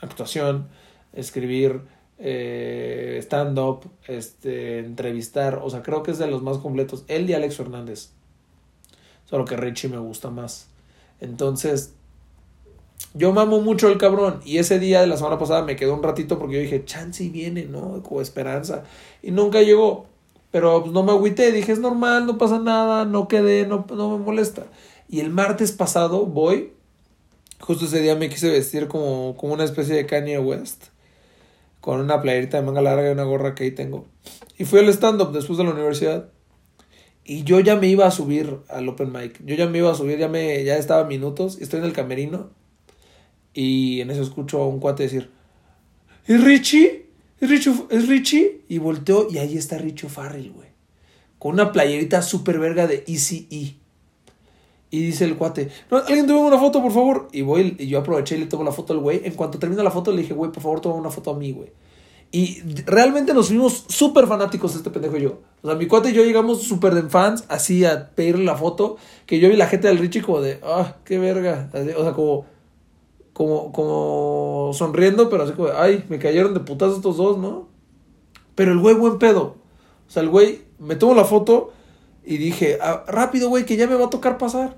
actuación, 0.00 0.68
escribir 1.12 1.82
eh, 2.18 3.18
stand-up, 3.22 3.90
este, 4.06 4.78
entrevistar, 4.78 5.60
o 5.62 5.68
sea, 5.68 5.82
creo 5.82 6.02
que 6.02 6.10
es 6.10 6.18
de 6.18 6.26
los 6.26 6.42
más 6.42 6.58
completos. 6.58 7.04
Él 7.08 7.28
y 7.28 7.34
Alex 7.34 7.56
Fernández. 7.56 8.10
Solo 9.26 9.44
que 9.44 9.56
Richie 9.56 9.88
me 9.88 9.98
gusta 9.98 10.30
más. 10.30 10.68
Entonces, 11.20 11.92
yo 13.14 13.32
mamo 13.32 13.60
mucho 13.60 13.88
el 13.88 13.98
cabrón. 13.98 14.40
Y 14.44 14.58
ese 14.58 14.78
día 14.78 15.00
de 15.00 15.06
la 15.06 15.16
semana 15.16 15.38
pasada 15.38 15.62
me 15.62 15.76
quedó 15.76 15.94
un 15.94 16.02
ratito 16.02 16.38
porque 16.38 16.54
yo 16.56 16.60
dije, 16.60 16.84
chance 16.84 17.28
viene, 17.28 17.64
¿no? 17.64 18.02
Como 18.02 18.20
esperanza. 18.20 18.84
Y 19.22 19.30
nunca 19.30 19.62
llegó. 19.62 20.06
Pero 20.52 20.82
pues, 20.82 20.92
no 20.92 21.02
me 21.02 21.12
agüité, 21.12 21.52
dije, 21.52 21.72
es 21.72 21.80
normal, 21.80 22.24
no 22.26 22.38
pasa 22.38 22.58
nada, 22.58 23.04
no 23.04 23.28
quedé, 23.28 23.66
no, 23.66 23.84
no 23.90 24.16
me 24.16 24.24
molesta. 24.24 24.66
Y 25.08 25.20
el 25.20 25.30
martes 25.30 25.72
pasado 25.72 26.24
voy, 26.24 26.72
justo 27.60 27.84
ese 27.84 28.00
día 28.00 28.14
me 28.14 28.28
quise 28.28 28.48
vestir 28.50 28.88
como, 28.88 29.36
como 29.36 29.52
una 29.54 29.64
especie 29.64 29.94
de 29.96 30.06
Kanye 30.06 30.38
West 30.38 30.86
con 31.86 32.00
una 32.00 32.20
playerita 32.20 32.56
de 32.56 32.66
manga 32.66 32.82
larga 32.82 33.08
y 33.08 33.12
una 33.12 33.22
gorra 33.22 33.54
que 33.54 33.62
ahí 33.62 33.70
tengo. 33.70 34.08
Y 34.58 34.64
fui 34.64 34.80
al 34.80 34.88
stand-up 34.88 35.30
después 35.30 35.56
de 35.56 35.62
la 35.62 35.70
universidad. 35.70 36.30
Y 37.24 37.44
yo 37.44 37.60
ya 37.60 37.76
me 37.76 37.86
iba 37.86 38.04
a 38.08 38.10
subir 38.10 38.56
al 38.68 38.88
open 38.88 39.12
mic. 39.12 39.40
Yo 39.46 39.54
ya 39.54 39.68
me 39.68 39.78
iba 39.78 39.92
a 39.92 39.94
subir, 39.94 40.18
ya 40.18 40.26
me 40.26 40.64
ya 40.64 40.78
estaba 40.78 41.04
minutos. 41.04 41.58
Estoy 41.60 41.78
en 41.78 41.86
el 41.86 41.92
camerino. 41.92 42.50
Y 43.54 44.00
en 44.00 44.10
eso 44.10 44.20
escucho 44.22 44.60
a 44.62 44.66
un 44.66 44.80
cuate 44.80 45.04
decir: 45.04 45.30
¿Es 46.26 46.42
Richie? 46.42 47.06
¿Es 47.40 47.48
Richie? 47.48 47.74
¿Es 47.90 48.08
Richie? 48.08 48.62
Y 48.66 48.78
volteo 48.78 49.28
y 49.30 49.38
ahí 49.38 49.56
está 49.56 49.78
Richie 49.78 50.08
Farrell, 50.08 50.50
güey. 50.50 50.70
Con 51.38 51.52
una 51.52 51.70
playerita 51.70 52.20
super 52.20 52.58
verga 52.58 52.88
de 52.88 53.04
ECE. 53.06 53.46
E. 53.48 53.76
Y 54.90 55.00
dice 55.00 55.24
el 55.24 55.36
cuate, 55.36 55.68
no, 55.90 55.98
alguien 55.98 56.26
tome 56.26 56.40
una 56.40 56.58
foto, 56.58 56.80
por 56.80 56.92
favor. 56.92 57.28
Y 57.32 57.42
voy, 57.42 57.76
y 57.78 57.88
yo 57.88 57.98
aproveché 57.98 58.36
y 58.36 58.40
le 58.40 58.46
tomo 58.46 58.62
la 58.62 58.72
foto 58.72 58.92
al 58.92 59.00
güey. 59.00 59.22
En 59.24 59.34
cuanto 59.34 59.58
termina 59.58 59.82
la 59.82 59.90
foto, 59.90 60.12
le 60.12 60.22
dije, 60.22 60.34
güey, 60.34 60.52
por 60.52 60.62
favor, 60.62 60.80
toma 60.80 60.94
una 60.94 61.10
foto 61.10 61.32
a 61.32 61.34
mí, 61.34 61.52
güey. 61.52 61.70
Y 62.32 62.60
realmente 62.84 63.34
nos 63.34 63.48
fuimos 63.48 63.84
súper 63.88 64.26
fanáticos 64.26 64.74
este 64.74 64.90
pendejo 64.90 65.16
y 65.16 65.22
yo. 65.22 65.38
O 65.62 65.68
sea, 65.68 65.76
mi 65.76 65.86
cuate 65.86 66.10
y 66.10 66.12
yo 66.12 66.24
llegamos 66.24 66.62
súper 66.62 66.94
de 66.94 67.02
fans, 67.08 67.44
así 67.48 67.84
a 67.84 68.10
pedirle 68.10 68.44
la 68.44 68.56
foto. 68.56 68.96
Que 69.26 69.40
yo 69.40 69.48
vi 69.48 69.56
la 69.56 69.66
gente 69.66 69.88
del 69.88 69.98
Richie 69.98 70.22
como 70.22 70.40
de, 70.40 70.60
ah, 70.62 70.96
qué 71.04 71.18
verga. 71.18 71.70
o 71.72 72.02
sea, 72.02 72.12
como, 72.12 72.46
como, 73.32 73.72
como 73.72 74.70
sonriendo, 74.72 75.28
pero 75.28 75.44
así 75.44 75.52
como, 75.52 75.68
ay, 75.76 76.04
me 76.08 76.18
cayeron 76.18 76.54
de 76.54 76.60
putazos 76.60 76.96
estos 76.96 77.16
dos, 77.16 77.38
¿no? 77.38 77.68
Pero 78.54 78.72
el 78.72 78.78
güey, 78.78 78.94
buen 78.94 79.18
pedo. 79.18 79.56
O 80.06 80.10
sea, 80.10 80.22
el 80.22 80.28
güey, 80.28 80.60
me 80.78 80.96
tomo 80.96 81.14
la 81.14 81.24
foto 81.24 81.72
y 82.26 82.38
dije, 82.38 82.78
ah, 82.82 83.04
rápido, 83.06 83.48
güey, 83.48 83.64
que 83.64 83.76
ya 83.76 83.86
me 83.86 83.94
va 83.94 84.06
a 84.06 84.10
tocar 84.10 84.36
pasar. 84.36 84.76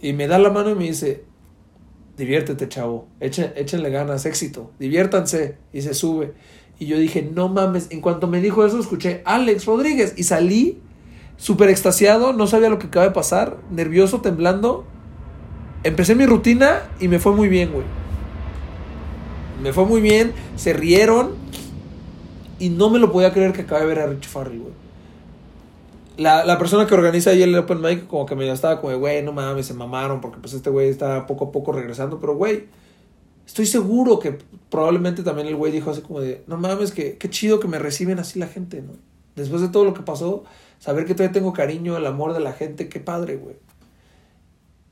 Y 0.00 0.12
me 0.12 0.28
da 0.28 0.38
la 0.38 0.50
mano 0.50 0.70
y 0.70 0.74
me 0.74 0.84
dice, 0.84 1.24
diviértete, 2.18 2.68
chavo, 2.68 3.08
échenle 3.20 3.88
ganas, 3.88 4.26
éxito, 4.26 4.70
diviértanse. 4.78 5.56
Y 5.72 5.80
se 5.80 5.94
sube. 5.94 6.34
Y 6.78 6.86
yo 6.86 6.98
dije, 6.98 7.22
no 7.22 7.48
mames, 7.48 7.88
en 7.90 8.02
cuanto 8.02 8.26
me 8.26 8.42
dijo 8.42 8.66
eso, 8.66 8.78
escuché, 8.78 9.22
Alex 9.24 9.64
Rodríguez. 9.64 10.12
Y 10.18 10.24
salí 10.24 10.78
súper 11.38 11.70
extasiado, 11.70 12.34
no 12.34 12.46
sabía 12.46 12.68
lo 12.68 12.78
que 12.78 12.88
acaba 12.88 13.06
de 13.06 13.12
pasar, 13.12 13.56
nervioso, 13.70 14.20
temblando. 14.20 14.84
Empecé 15.84 16.14
mi 16.14 16.26
rutina 16.26 16.82
y 17.00 17.08
me 17.08 17.18
fue 17.18 17.32
muy 17.32 17.48
bien, 17.48 17.72
güey. 17.72 17.86
Me 19.62 19.72
fue 19.72 19.86
muy 19.86 20.02
bien, 20.02 20.32
se 20.56 20.74
rieron. 20.74 21.30
Y 22.58 22.68
no 22.68 22.90
me 22.90 22.98
lo 22.98 23.10
podía 23.10 23.32
creer 23.32 23.54
que 23.54 23.62
acabé 23.62 23.80
de 23.80 23.86
ver 23.86 23.98
a 24.00 24.06
Rich 24.06 24.28
Farrell, 24.28 24.60
güey. 24.60 24.89
La, 26.16 26.44
la 26.44 26.58
persona 26.58 26.86
que 26.86 26.94
organiza 26.94 27.30
ahí 27.30 27.42
el 27.42 27.56
Open 27.56 27.80
Mic 27.80 28.06
como 28.06 28.26
que 28.26 28.36
me 28.36 28.50
estaba 28.50 28.80
como 28.80 28.96
güey, 28.98 29.22
no 29.22 29.32
mames, 29.32 29.66
se 29.66 29.74
mamaron 29.74 30.20
porque 30.20 30.38
pues 30.38 30.54
este 30.54 30.70
güey 30.70 30.88
está 30.88 31.26
poco 31.26 31.46
a 31.46 31.52
poco 31.52 31.72
regresando, 31.72 32.20
pero 32.20 32.34
güey, 32.36 32.66
estoy 33.46 33.66
seguro 33.66 34.18
que 34.18 34.38
probablemente 34.70 35.22
también 35.22 35.48
el 35.48 35.56
güey 35.56 35.72
dijo 35.72 35.90
así 35.90 36.02
como 36.02 36.20
de, 36.20 36.44
no 36.46 36.56
mames, 36.56 36.92
que 36.92 37.16
qué 37.16 37.30
chido 37.30 37.60
que 37.60 37.68
me 37.68 37.78
reciben 37.78 38.18
así 38.18 38.38
la 38.38 38.46
gente, 38.46 38.82
¿no? 38.82 38.92
Después 39.36 39.62
de 39.62 39.68
todo 39.68 39.84
lo 39.84 39.94
que 39.94 40.02
pasó, 40.02 40.44
saber 40.78 41.06
que 41.06 41.14
todavía 41.14 41.32
tengo 41.32 41.52
cariño, 41.52 41.96
el 41.96 42.06
amor 42.06 42.34
de 42.34 42.40
la 42.40 42.52
gente, 42.52 42.88
qué 42.88 43.00
padre, 43.00 43.36
güey. 43.36 43.56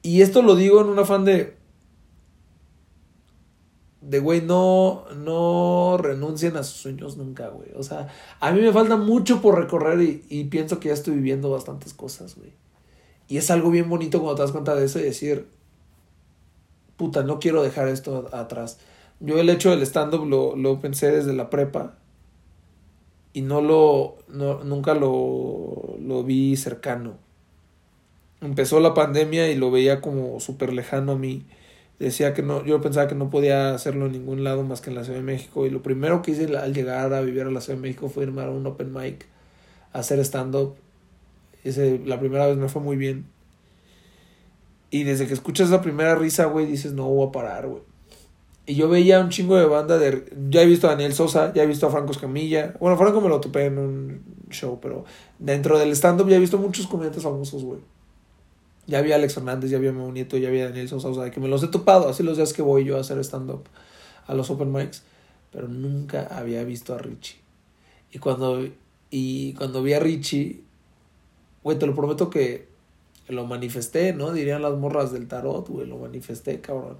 Y 0.02 0.22
esto 0.22 0.42
lo 0.42 0.54
digo 0.54 0.80
en 0.80 0.88
un 0.88 0.98
afán 0.98 1.24
de, 1.24 1.57
de 4.08 4.20
güey, 4.20 4.40
no, 4.40 5.04
no 5.16 5.98
renuncien 5.98 6.56
a 6.56 6.62
sus 6.62 6.80
sueños 6.80 7.18
nunca, 7.18 7.48
güey. 7.48 7.68
O 7.76 7.82
sea, 7.82 8.08
a 8.40 8.52
mí 8.52 8.60
me 8.62 8.72
falta 8.72 8.96
mucho 8.96 9.42
por 9.42 9.58
recorrer 9.58 10.00
y, 10.00 10.24
y 10.30 10.44
pienso 10.44 10.80
que 10.80 10.88
ya 10.88 10.94
estoy 10.94 11.14
viviendo 11.14 11.50
bastantes 11.50 11.92
cosas, 11.92 12.36
güey. 12.36 12.50
Y 13.28 13.36
es 13.36 13.50
algo 13.50 13.70
bien 13.70 13.90
bonito 13.90 14.20
cuando 14.20 14.36
te 14.36 14.42
das 14.42 14.52
cuenta 14.52 14.74
de 14.74 14.86
eso 14.86 14.98
y 14.98 15.02
decir, 15.02 15.46
puta, 16.96 17.22
no 17.22 17.38
quiero 17.38 17.62
dejar 17.62 17.88
esto 17.88 18.30
atrás. 18.32 18.78
Yo 19.20 19.38
el 19.38 19.50
hecho 19.50 19.70
del 19.70 19.82
stand-up 19.82 20.24
lo, 20.24 20.56
lo 20.56 20.80
pensé 20.80 21.10
desde 21.10 21.34
la 21.34 21.50
prepa 21.50 21.98
y 23.34 23.42
no 23.42 23.60
lo, 23.60 24.16
no, 24.28 24.64
nunca 24.64 24.94
lo, 24.94 25.96
lo 26.00 26.24
vi 26.24 26.56
cercano. 26.56 27.18
Empezó 28.40 28.80
la 28.80 28.94
pandemia 28.94 29.50
y 29.50 29.56
lo 29.56 29.70
veía 29.70 30.00
como 30.00 30.40
súper 30.40 30.72
lejano 30.72 31.12
a 31.12 31.16
mí 31.16 31.44
decía 31.98 32.32
que 32.34 32.42
no, 32.42 32.64
yo 32.64 32.80
pensaba 32.80 33.08
que 33.08 33.14
no 33.14 33.30
podía 33.30 33.74
hacerlo 33.74 34.06
en 34.06 34.12
ningún 34.12 34.44
lado 34.44 34.62
más 34.62 34.80
que 34.80 34.90
en 34.90 34.96
la 34.96 35.04
Ciudad 35.04 35.18
de 35.18 35.24
México 35.24 35.66
y 35.66 35.70
lo 35.70 35.82
primero 35.82 36.22
que 36.22 36.30
hice 36.30 36.56
al 36.56 36.72
llegar 36.72 37.12
a 37.12 37.20
vivir 37.20 37.42
a 37.42 37.50
la 37.50 37.60
Ciudad 37.60 37.76
de 37.76 37.82
México 37.82 38.08
fue 38.08 38.24
irme 38.24 38.42
a 38.42 38.50
un 38.50 38.66
open 38.66 38.92
mic, 38.92 39.26
a 39.92 40.00
hacer 40.00 40.18
stand-up. 40.20 40.76
La 42.04 42.18
primera 42.20 42.46
vez 42.46 42.56
me 42.56 42.68
fue 42.68 42.80
muy 42.80 42.96
bien. 42.96 43.26
Y 44.90 45.02
desde 45.02 45.26
que 45.26 45.34
escuchas 45.34 45.70
la 45.70 45.82
primera 45.82 46.14
risa, 46.14 46.46
güey, 46.46 46.64
dices, 46.64 46.92
no 46.94 47.08
voy 47.08 47.28
a 47.28 47.32
parar, 47.32 47.66
güey. 47.66 47.82
Y 48.64 48.74
yo 48.74 48.88
veía 48.88 49.20
un 49.20 49.28
chingo 49.28 49.56
de 49.56 49.66
banda 49.66 49.98
de... 49.98 50.24
Ya 50.48 50.62
he 50.62 50.66
visto 50.66 50.86
a 50.86 50.90
Daniel 50.90 51.12
Sosa, 51.12 51.52
ya 51.52 51.62
he 51.62 51.66
visto 51.66 51.86
a 51.86 51.90
Franco 51.90 52.12
Escamilla. 52.12 52.74
Bueno, 52.80 52.96
Franco 52.96 53.20
me 53.20 53.28
lo 53.28 53.40
topé 53.40 53.66
en 53.66 53.78
un 53.78 54.22
show, 54.50 54.78
pero 54.80 55.04
dentro 55.38 55.78
del 55.78 55.92
stand-up 55.92 56.28
ya 56.28 56.36
he 56.36 56.40
visto 56.40 56.58
muchos 56.58 56.86
comediantes 56.86 57.22
famosos, 57.22 57.64
güey. 57.64 57.80
Ya 58.88 58.98
había 58.98 59.16
Alex 59.16 59.36
Hernández, 59.36 59.70
ya 59.70 59.76
había 59.76 59.92
Memo 59.92 60.10
Nieto, 60.10 60.38
ya 60.38 60.48
había 60.48 60.64
Daniel 60.64 60.88
Sosa, 60.88 61.08
o 61.08 61.14
sea, 61.14 61.30
que 61.30 61.40
me 61.40 61.46
los 61.46 61.62
he 61.62 61.68
topado, 61.68 62.08
así 62.08 62.22
los 62.22 62.38
días 62.38 62.54
que 62.54 62.62
voy 62.62 62.84
yo 62.84 62.96
a 62.96 63.00
hacer 63.00 63.18
stand-up 63.18 63.68
a 64.26 64.34
los 64.34 64.50
open 64.50 64.72
mics, 64.72 65.02
pero 65.52 65.68
nunca 65.68 66.26
había 66.30 66.64
visto 66.64 66.94
a 66.94 66.98
Richie. 66.98 67.36
Y 68.10 68.18
cuando, 68.18 68.66
y 69.10 69.52
cuando 69.52 69.82
vi 69.82 69.92
a 69.92 70.00
Richie, 70.00 70.62
güey, 71.62 71.78
te 71.78 71.86
lo 71.86 71.94
prometo 71.94 72.30
que 72.30 72.66
lo 73.28 73.46
manifesté, 73.46 74.14
¿no? 74.14 74.32
Dirían 74.32 74.62
las 74.62 74.74
morras 74.74 75.12
del 75.12 75.28
tarot, 75.28 75.68
güey, 75.68 75.86
lo 75.86 75.98
manifesté, 75.98 76.60
cabrón. 76.62 76.96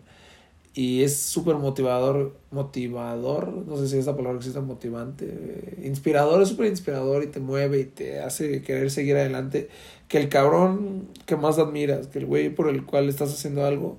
Y 0.78 1.02
es 1.02 1.16
súper 1.16 1.56
motivador, 1.56 2.36
motivador, 2.52 3.48
no 3.48 3.76
sé 3.78 3.88
si 3.88 3.98
esa 3.98 4.14
palabra 4.14 4.38
existe, 4.38 4.60
motivante, 4.60 5.76
inspirador, 5.82 6.40
es 6.40 6.50
súper 6.50 6.66
inspirador 6.66 7.24
y 7.24 7.26
te 7.26 7.40
mueve 7.40 7.80
y 7.80 7.84
te 7.84 8.20
hace 8.20 8.62
querer 8.62 8.88
seguir 8.92 9.16
adelante 9.16 9.70
que 10.06 10.18
el 10.18 10.28
cabrón 10.28 11.08
que 11.26 11.34
más 11.34 11.58
admiras, 11.58 12.06
que 12.06 12.20
el 12.20 12.26
güey 12.26 12.54
por 12.54 12.68
el 12.68 12.86
cual 12.86 13.08
estás 13.08 13.34
haciendo 13.34 13.64
algo, 13.64 13.98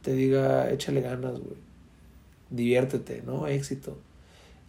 te 0.00 0.14
diga, 0.14 0.72
échale 0.72 1.02
ganas, 1.02 1.40
güey. 1.40 1.58
Diviértete, 2.48 3.22
¿no? 3.26 3.46
Éxito. 3.46 3.98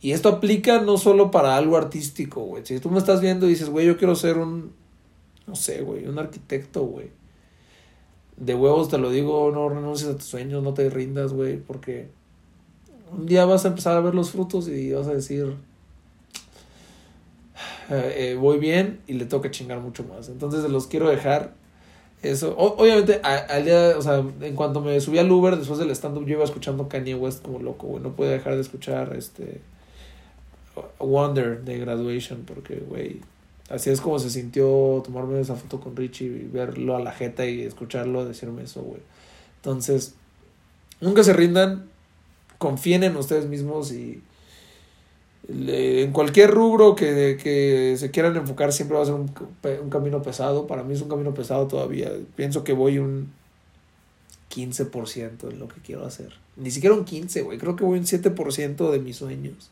Y 0.01 0.11
esto 0.11 0.27
aplica 0.27 0.81
no 0.81 0.97
solo 0.97 1.31
para 1.31 1.55
algo 1.55 1.77
artístico, 1.77 2.41
güey. 2.41 2.65
Si 2.65 2.81
tú 2.81 2.91
me 2.91 2.97
estás 2.97 3.21
viendo 3.21 3.45
y 3.45 3.51
dices, 3.51 3.69
güey, 3.69 3.85
yo 3.87 3.95
quiero 3.95 4.15
ser 4.15 4.39
un, 4.39 4.73
no 5.47 5.55
sé, 5.55 5.83
güey, 5.83 6.05
un 6.05 6.19
arquitecto, 6.19 6.83
güey. 6.83 7.17
De 8.39 8.55
huevos 8.55 8.89
te 8.89 8.97
lo 8.97 9.11
digo, 9.11 9.51
no 9.51 9.69
renuncies 9.69 10.09
a 10.09 10.15
tus 10.15 10.25
sueños, 10.25 10.63
no 10.63 10.73
te 10.73 10.89
rindas, 10.89 11.33
güey, 11.33 11.57
porque 11.57 12.09
un 13.11 13.25
día 13.25 13.45
vas 13.45 13.65
a 13.65 13.69
empezar 13.69 13.97
a 13.97 14.01
ver 14.01 14.15
los 14.15 14.31
frutos 14.31 14.67
y 14.67 14.91
vas 14.93 15.07
a 15.07 15.13
decir, 15.13 15.55
eh, 17.89 18.37
voy 18.39 18.59
bien 18.59 18.99
y 19.07 19.13
le 19.13 19.25
toca 19.25 19.51
chingar 19.51 19.79
mucho 19.79 20.03
más. 20.03 20.29
Entonces 20.29 20.69
los 20.69 20.87
quiero 20.87 21.09
dejar. 21.09 21.53
Eso, 22.21 22.55
obviamente, 22.57 23.21
al 23.23 23.63
día, 23.63 23.93
o 23.97 24.01
sea, 24.01 24.23
en 24.41 24.55
cuanto 24.55 24.81
me 24.81 24.99
subí 24.99 25.17
al 25.19 25.31
Uber 25.31 25.55
después 25.55 25.79
del 25.79 25.89
stand-up, 25.91 26.25
yo 26.25 26.33
iba 26.33 26.43
escuchando 26.43 26.89
Kanye 26.89 27.15
West 27.15 27.41
como 27.41 27.59
loco, 27.59 27.87
güey. 27.87 28.03
No 28.03 28.11
pude 28.11 28.29
dejar 28.29 28.55
de 28.55 28.61
escuchar 28.61 29.15
este 29.15 29.61
Wonder 30.99 31.63
de 31.63 31.79
Graduation, 31.79 32.43
porque, 32.45 32.75
güey, 32.75 33.21
así 33.69 33.89
es 33.89 34.01
como 34.01 34.19
se 34.19 34.29
sintió 34.29 35.01
tomarme 35.05 35.39
esa 35.39 35.55
foto 35.55 35.79
con 35.79 35.95
Richie 35.95 36.25
y 36.25 36.49
verlo 36.51 36.95
a 36.95 36.99
la 36.99 37.11
jeta 37.11 37.45
y 37.45 37.61
escucharlo 37.61 38.25
decirme 38.25 38.63
eso, 38.63 38.81
güey. 38.81 39.01
Entonces, 39.57 40.15
nunca 41.01 41.23
se 41.23 41.33
rindan, 41.33 41.89
confíen 42.57 43.03
en 43.03 43.15
ustedes 43.15 43.47
mismos 43.47 43.91
y 43.91 44.21
en 45.51 46.11
cualquier 46.11 46.51
rubro 46.51 46.95
que, 46.95 47.37
que, 47.41 47.95
se 47.97 48.11
quieran 48.11 48.35
enfocar 48.35 48.71
siempre 48.71 48.97
va 48.97 49.03
a 49.03 49.05
ser 49.05 49.15
un, 49.15 49.31
un, 49.81 49.89
camino 49.89 50.21
pesado. 50.21 50.67
Para 50.67 50.83
mí 50.83 50.93
es 50.93 51.01
un 51.01 51.09
camino 51.09 51.33
pesado 51.33 51.67
todavía. 51.67 52.11
Pienso 52.35 52.63
que 52.63 52.73
voy 52.73 52.99
un 52.99 53.31
15% 54.53 55.49
en 55.49 55.59
lo 55.59 55.67
que 55.67 55.81
quiero 55.81 56.05
hacer. 56.05 56.33
Ni 56.55 56.71
siquiera 56.71 56.95
un 56.95 57.05
15, 57.05 57.41
güey. 57.41 57.57
Creo 57.57 57.75
que 57.75 57.83
voy 57.83 57.97
un 57.97 58.05
7% 58.05 58.91
de 58.91 58.99
mis 58.99 59.17
sueños. 59.17 59.71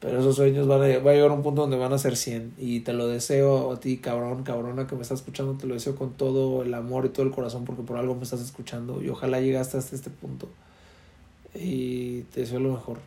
Pero 0.00 0.18
esos 0.18 0.36
sueños 0.36 0.66
van 0.66 0.82
a, 0.82 0.98
va 0.98 1.10
a 1.10 1.14
llegar 1.14 1.30
a 1.30 1.34
un 1.34 1.42
punto 1.42 1.60
donde 1.60 1.76
van 1.76 1.92
a 1.92 1.98
ser 1.98 2.16
100. 2.16 2.54
Y 2.58 2.80
te 2.80 2.92
lo 2.94 3.06
deseo 3.06 3.72
a 3.72 3.80
ti, 3.80 3.98
cabrón, 3.98 4.42
cabrona 4.42 4.86
que 4.86 4.96
me 4.96 5.02
estás 5.02 5.20
escuchando. 5.20 5.54
Te 5.54 5.66
lo 5.66 5.74
deseo 5.74 5.94
con 5.94 6.14
todo 6.14 6.62
el 6.62 6.72
amor 6.72 7.04
y 7.04 7.10
todo 7.10 7.26
el 7.26 7.32
corazón 7.32 7.64
porque 7.64 7.82
por 7.82 7.98
algo 7.98 8.14
me 8.14 8.22
estás 8.22 8.40
escuchando. 8.40 9.02
Y 9.02 9.10
ojalá 9.10 9.40
llegaste 9.40 9.76
hasta 9.76 9.94
este 9.94 10.08
punto. 10.08 10.48
Y 11.54 12.22
te 12.32 12.40
deseo 12.40 12.60
lo 12.60 12.72
mejor 12.72 12.98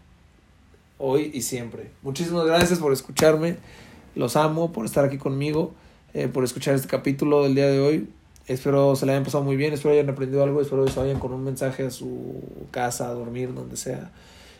hoy 0.97 1.31
y 1.33 1.41
siempre. 1.41 1.91
Muchísimas 2.01 2.45
gracias 2.45 2.79
por 2.79 2.93
escucharme. 2.93 3.57
Los 4.15 4.35
amo 4.35 4.71
por 4.71 4.85
estar 4.85 5.03
aquí 5.03 5.17
conmigo, 5.17 5.73
eh, 6.13 6.27
por 6.27 6.43
escuchar 6.43 6.75
este 6.75 6.87
capítulo 6.87 7.43
del 7.43 7.55
día 7.55 7.67
de 7.67 7.79
hoy. 7.79 8.07
Espero 8.47 8.95
se 8.95 9.05
le 9.05 9.13
hayan 9.13 9.23
pasado 9.23 9.43
muy 9.43 9.55
bien, 9.55 9.73
espero 9.73 9.93
hayan 9.93 10.09
aprendido 10.09 10.43
algo, 10.43 10.61
espero 10.61 10.85
que 10.85 10.91
se 10.91 10.99
vayan 10.99 11.19
con 11.19 11.33
un 11.33 11.43
mensaje 11.43 11.85
a 11.85 11.89
su 11.89 12.41
casa, 12.71 13.09
a 13.09 13.13
dormir, 13.13 13.53
donde 13.53 13.77
sea. 13.77 14.11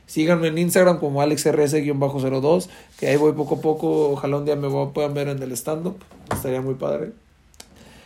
Síganme 0.06 0.48
en 0.48 0.58
Instagram 0.58 1.00
como 1.00 1.22
AlexRS-02, 1.22 2.68
que 3.00 3.08
ahí 3.08 3.18
voy 3.18 3.34
poco 3.34 3.56
a 3.56 3.62
poco. 3.62 4.12
Ojalá 4.12 4.38
un 4.38 4.46
día 4.46 4.56
me 4.56 4.70
puedan 4.88 5.14
ver 5.14 5.30
en 5.30 5.42
el 5.42 5.52
stand-up, 5.54 5.98
estaría 6.32 6.62
muy 6.62 6.76
padre. 6.76 7.12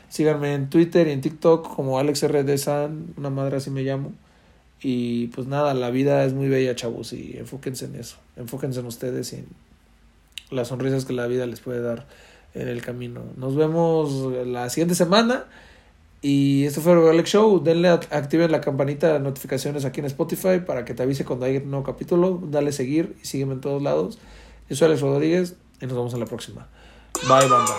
Síganme 0.09 0.53
en 0.53 0.69
Twitter 0.69 1.07
y 1.07 1.11
en 1.11 1.21
TikTok 1.21 1.75
como 1.75 1.99
AlexRDSan, 1.99 3.13
una 3.17 3.29
madre 3.29 3.57
así 3.57 3.69
me 3.69 3.83
llamo. 3.83 4.13
Y 4.81 5.27
pues 5.27 5.47
nada, 5.47 5.73
la 5.73 5.89
vida 5.89 6.23
es 6.23 6.33
muy 6.33 6.47
bella, 6.47 6.75
chavos, 6.75 7.11
y 7.13 7.35
enfóquense 7.37 7.85
en 7.85 7.95
eso. 7.95 8.17
Enfóquense 8.35 8.79
en 8.79 8.85
ustedes 8.85 9.33
y 9.33 9.37
en 9.37 9.47
las 10.51 10.69
sonrisas 10.69 11.05
que 11.05 11.13
la 11.13 11.27
vida 11.27 11.45
les 11.45 11.59
puede 11.59 11.81
dar 11.81 12.05
en 12.53 12.67
el 12.67 12.81
camino. 12.81 13.21
Nos 13.35 13.55
vemos 13.55 14.31
la 14.45 14.69
siguiente 14.69 14.95
semana. 14.95 15.45
Y 16.21 16.65
esto 16.65 16.81
fue 16.81 16.93
Alex 17.09 17.29
Show. 17.29 17.63
Denle, 17.63 17.89
activen 17.89 18.51
la 18.51 18.61
campanita 18.61 19.13
de 19.13 19.19
notificaciones 19.19 19.85
aquí 19.85 19.99
en 19.99 20.07
Spotify 20.07 20.59
para 20.65 20.83
que 20.85 20.93
te 20.93 21.03
avise 21.03 21.25
cuando 21.25 21.45
haya 21.45 21.59
un 21.59 21.69
nuevo 21.69 21.85
capítulo. 21.85 22.41
Dale 22.43 22.71
seguir 22.71 23.15
y 23.21 23.27
sígueme 23.27 23.53
en 23.53 23.61
todos 23.61 23.81
lados. 23.81 24.19
Yo 24.69 24.75
soy 24.75 24.87
Alex 24.87 25.01
Rodríguez 25.01 25.55
y 25.79 25.85
nos 25.85 25.95
vemos 25.95 26.13
en 26.13 26.19
la 26.19 26.25
próxima. 26.25 26.67
Bye, 27.27 27.47
banda. 27.47 27.73